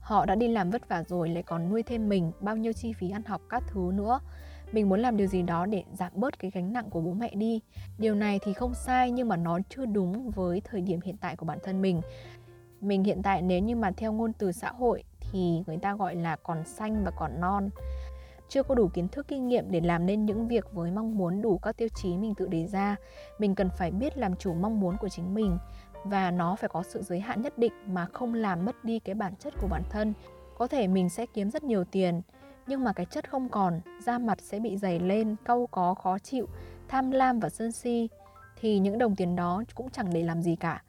Họ 0.01 0.25
đã 0.25 0.35
đi 0.35 0.47
làm 0.47 0.69
vất 0.69 0.89
vả 0.89 1.03
rồi, 1.03 1.29
lại 1.29 1.43
còn 1.43 1.69
nuôi 1.69 1.83
thêm 1.83 2.09
mình, 2.09 2.31
Bao 2.39 2.55
nhiêu 2.55 2.73
chi 2.73 2.93
phí 2.93 3.09
ăn 3.09 3.23
học 3.23 3.41
các 3.49 3.63
thứ 3.67 3.91
nữa 3.93 4.19
mình 4.71 4.89
muốn 4.89 4.99
làm 4.99 5.17
điều 5.17 5.27
gì 5.27 5.41
đó 5.41 5.65
để 5.65 5.83
giảm 5.93 6.11
bớt 6.15 6.39
cái 6.39 6.51
gánh 6.51 6.73
nặng 6.73 6.89
của 6.89 7.01
bố 7.01 7.13
mẹ 7.13 7.31
đi. 7.35 7.59
Điều 7.97 8.15
này 8.15 8.39
thì 8.43 8.53
không 8.53 8.73
sai 8.73 9.11
nhưng 9.11 9.27
mà 9.27 9.37
nó 9.37 9.59
chưa 9.69 9.85
đúng 9.85 10.31
với 10.31 10.61
thời 10.61 10.81
điểm 10.81 10.99
hiện 11.03 11.17
tại 11.17 11.35
của 11.35 11.45
bản 11.45 11.59
thân 11.63 11.81
mình. 11.81 12.01
Mình 12.81 13.03
hiện 13.03 13.21
tại 13.23 13.41
nếu 13.41 13.59
như 13.59 13.75
mà 13.75 13.91
theo 13.91 14.13
ngôn 14.13 14.33
từ 14.33 14.51
xã 14.51 14.71
hội 14.71 15.03
thì 15.19 15.63
người 15.67 15.77
ta 15.77 15.95
gọi 15.95 16.15
là 16.15 16.35
còn 16.35 16.63
xanh 16.65 17.03
và 17.03 17.11
còn 17.11 17.41
non. 17.41 17.69
Chưa 18.49 18.63
có 18.63 18.75
đủ 18.75 18.87
kiến 18.87 19.07
thức, 19.07 19.27
kinh 19.27 19.47
nghiệm 19.47 19.71
để 19.71 19.81
làm 19.81 20.05
nên 20.05 20.25
những 20.25 20.47
việc 20.47 20.73
với 20.73 20.91
mong 20.91 21.17
muốn 21.17 21.41
đủ 21.41 21.57
các 21.57 21.77
tiêu 21.77 21.87
chí 21.95 22.17
mình 22.17 22.35
tự 22.35 22.47
đề 22.47 22.67
ra. 22.67 22.95
Mình 23.39 23.55
cần 23.55 23.69
phải 23.77 23.91
biết 23.91 24.17
làm 24.17 24.35
chủ 24.35 24.53
mong 24.53 24.79
muốn 24.79 24.97
của 24.97 25.09
chính 25.09 25.33
mình 25.33 25.57
và 26.03 26.31
nó 26.31 26.55
phải 26.55 26.69
có 26.69 26.83
sự 26.83 27.01
giới 27.01 27.19
hạn 27.19 27.41
nhất 27.41 27.57
định 27.57 27.73
mà 27.87 28.05
không 28.05 28.33
làm 28.33 28.65
mất 28.65 28.83
đi 28.83 28.99
cái 28.99 29.15
bản 29.15 29.33
chất 29.39 29.53
của 29.61 29.67
bản 29.67 29.83
thân. 29.89 30.13
Có 30.57 30.67
thể 30.67 30.87
mình 30.87 31.09
sẽ 31.09 31.25
kiếm 31.25 31.51
rất 31.51 31.63
nhiều 31.63 31.83
tiền 31.83 32.21
nhưng 32.67 32.83
mà 32.83 32.93
cái 32.93 33.05
chất 33.05 33.29
không 33.29 33.49
còn, 33.49 33.79
da 34.01 34.17
mặt 34.17 34.37
sẽ 34.41 34.59
bị 34.59 34.77
dày 34.77 34.99
lên, 34.99 35.35
cau 35.45 35.67
có, 35.71 35.93
khó 35.93 36.19
chịu, 36.19 36.47
tham 36.87 37.11
lam 37.11 37.39
và 37.39 37.49
sân 37.49 37.71
si. 37.71 38.09
Thì 38.59 38.79
những 38.79 38.97
đồng 38.97 39.15
tiền 39.15 39.35
đó 39.35 39.63
cũng 39.75 39.89
chẳng 39.89 40.13
để 40.13 40.23
làm 40.23 40.41
gì 40.41 40.55
cả. 40.55 40.83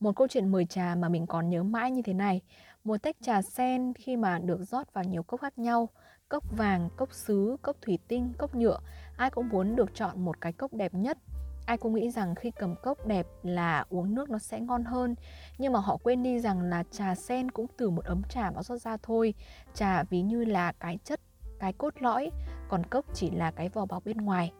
Một 0.00 0.16
câu 0.16 0.28
chuyện 0.28 0.52
mời 0.52 0.64
trà 0.64 0.94
mà 0.94 1.08
mình 1.08 1.26
còn 1.26 1.50
nhớ 1.50 1.62
mãi 1.62 1.90
như 1.90 2.02
thế 2.02 2.12
này. 2.12 2.40
Một 2.84 3.02
tách 3.02 3.16
trà 3.22 3.42
sen 3.42 3.92
khi 3.94 4.16
mà 4.16 4.38
được 4.38 4.64
rót 4.64 4.92
vào 4.92 5.04
nhiều 5.04 5.22
cốc 5.22 5.40
khác 5.40 5.58
nhau. 5.58 5.88
Cốc 6.28 6.44
vàng, 6.56 6.88
cốc 6.96 7.12
sứ, 7.12 7.56
cốc 7.62 7.76
thủy 7.82 7.98
tinh, 8.08 8.32
cốc 8.38 8.54
nhựa. 8.54 8.78
Ai 9.16 9.30
cũng 9.30 9.48
muốn 9.48 9.76
được 9.76 9.94
chọn 9.94 10.24
một 10.24 10.40
cái 10.40 10.52
cốc 10.52 10.72
đẹp 10.72 10.94
nhất 10.94 11.18
ai 11.66 11.76
cũng 11.76 11.94
nghĩ 11.94 12.10
rằng 12.10 12.34
khi 12.34 12.50
cầm 12.50 12.74
cốc 12.82 13.06
đẹp 13.06 13.26
là 13.42 13.84
uống 13.90 14.14
nước 14.14 14.30
nó 14.30 14.38
sẽ 14.38 14.60
ngon 14.60 14.84
hơn 14.84 15.14
nhưng 15.58 15.72
mà 15.72 15.80
họ 15.80 15.96
quên 15.96 16.22
đi 16.22 16.40
rằng 16.40 16.60
là 16.60 16.84
trà 16.90 17.14
sen 17.14 17.50
cũng 17.50 17.66
từ 17.76 17.90
một 17.90 18.04
ấm 18.04 18.22
trà 18.28 18.50
mà 18.50 18.62
xuất 18.62 18.82
ra 18.82 18.96
thôi 19.02 19.34
trà 19.74 20.02
ví 20.02 20.22
như 20.22 20.44
là 20.44 20.72
cái 20.72 20.98
chất 21.04 21.20
cái 21.58 21.72
cốt 21.72 21.94
lõi 22.00 22.30
còn 22.68 22.86
cốc 22.86 23.04
chỉ 23.14 23.30
là 23.30 23.50
cái 23.50 23.68
vỏ 23.68 23.86
bọc 23.86 24.04
bên 24.04 24.16
ngoài 24.16 24.52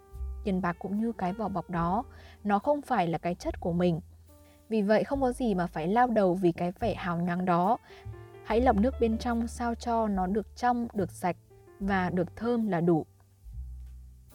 tiền 0.44 0.62
bạc 0.62 0.76
cũng 0.78 1.00
như 1.00 1.12
cái 1.12 1.32
vỏ 1.32 1.48
bọc 1.48 1.70
đó 1.70 2.04
nó 2.44 2.58
không 2.58 2.82
phải 2.82 3.06
là 3.06 3.18
cái 3.18 3.34
chất 3.34 3.60
của 3.60 3.72
mình 3.72 4.00
vì 4.72 4.82
vậy 4.82 5.04
không 5.04 5.20
có 5.20 5.32
gì 5.32 5.54
mà 5.54 5.66
phải 5.66 5.88
lao 5.88 6.06
đầu 6.06 6.34
vì 6.34 6.52
cái 6.52 6.72
vẻ 6.80 6.94
hào 6.94 7.20
nhoáng 7.20 7.44
đó. 7.44 7.78
Hãy 8.44 8.60
lọc 8.60 8.76
nước 8.76 8.94
bên 9.00 9.18
trong 9.18 9.48
sao 9.48 9.74
cho 9.74 10.08
nó 10.08 10.26
được 10.26 10.56
trong, 10.56 10.88
được 10.94 11.10
sạch 11.10 11.36
và 11.80 12.10
được 12.10 12.36
thơm 12.36 12.68
là 12.68 12.80
đủ. 12.80 13.06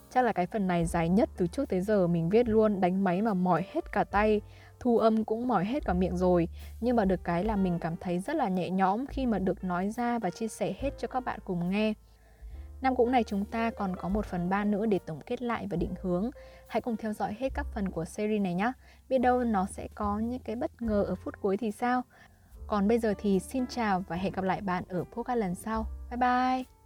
Chắc 0.09 0.25
là 0.25 0.33
cái 0.33 0.45
phần 0.45 0.67
này 0.67 0.85
dài 0.85 1.09
nhất 1.09 1.29
từ 1.37 1.47
trước 1.47 1.69
tới 1.69 1.81
giờ 1.81 2.07
mình 2.07 2.29
viết 2.29 2.49
luôn, 2.49 2.81
Đánh 2.81 3.03
máy 3.03 3.21
mà 3.21 3.33
mỏi 3.33 3.65
hết 3.73 3.91
cả 3.91 4.03
tay, 4.03 4.41
Thu 4.79 4.97
âm 4.97 5.23
cũng 5.23 5.47
mỏi 5.47 5.65
hết 5.65 5.85
cả 5.85 5.93
miệng 5.93 6.17
rồi 6.17 6.47
Nhưng 6.81 6.95
mà 6.95 7.05
được 7.05 7.23
cái 7.23 7.43
là 7.43 7.55
mình 7.55 7.79
cảm 7.79 7.95
thấy 7.97 8.19
rất 8.19 8.35
là 8.35 8.47
nhẹ 8.47 8.69
nhõm 8.69 9.05
Khi 9.07 9.25
mà 9.25 9.39
được 9.39 9.63
nói 9.63 9.89
ra 9.89 10.19
và 10.19 10.29
chia 10.29 10.47
sẻ 10.47 10.73
hết 10.79 10.89
cho 10.97 11.07
các 11.07 11.19
bạn 11.19 11.39
cùng 11.45 11.69
nghe 11.69 11.93
Năm 12.81 12.95
cũ 12.95 13.09
này 13.09 13.23
chúng 13.23 13.45
ta 13.45 13.71
còn 13.71 13.95
có 13.95 14.09
một 14.09 14.25
phần 14.25 14.49
ba 14.49 14.63
nữa 14.63 14.85
để 14.85 14.99
tổng 15.05 15.19
kết 15.25 15.41
lại 15.41 15.67
và 15.69 15.77
định 15.77 15.93
hướng. 16.01 16.29
Hãy 16.67 16.81
cùng 16.81 16.97
theo 16.97 17.13
dõi 17.13 17.35
hết 17.39 17.49
các 17.53 17.65
phần 17.73 17.89
của 17.89 18.05
series 18.05 18.41
này 18.41 18.53
nhé. 18.53 18.71
Biết 19.09 19.17
đâu 19.17 19.43
nó 19.43 19.65
sẽ 19.65 19.87
có 19.95 20.19
những 20.19 20.39
cái 20.39 20.55
bất 20.55 20.81
ngờ 20.81 21.03
ở 21.07 21.15
phút 21.15 21.33
cuối 21.41 21.57
thì 21.57 21.71
sao? 21.71 22.01
Còn 22.67 22.87
bây 22.87 22.99
giờ 22.99 23.13
thì 23.17 23.39
xin 23.39 23.67
chào 23.67 24.03
và 24.07 24.15
hẹn 24.15 24.33
gặp 24.33 24.43
lại 24.43 24.61
bạn 24.61 24.83
ở 24.89 25.03
podcast 25.11 25.39
lần 25.39 25.55
sau. 25.55 25.85
Bye 26.09 26.17
bye! 26.17 26.76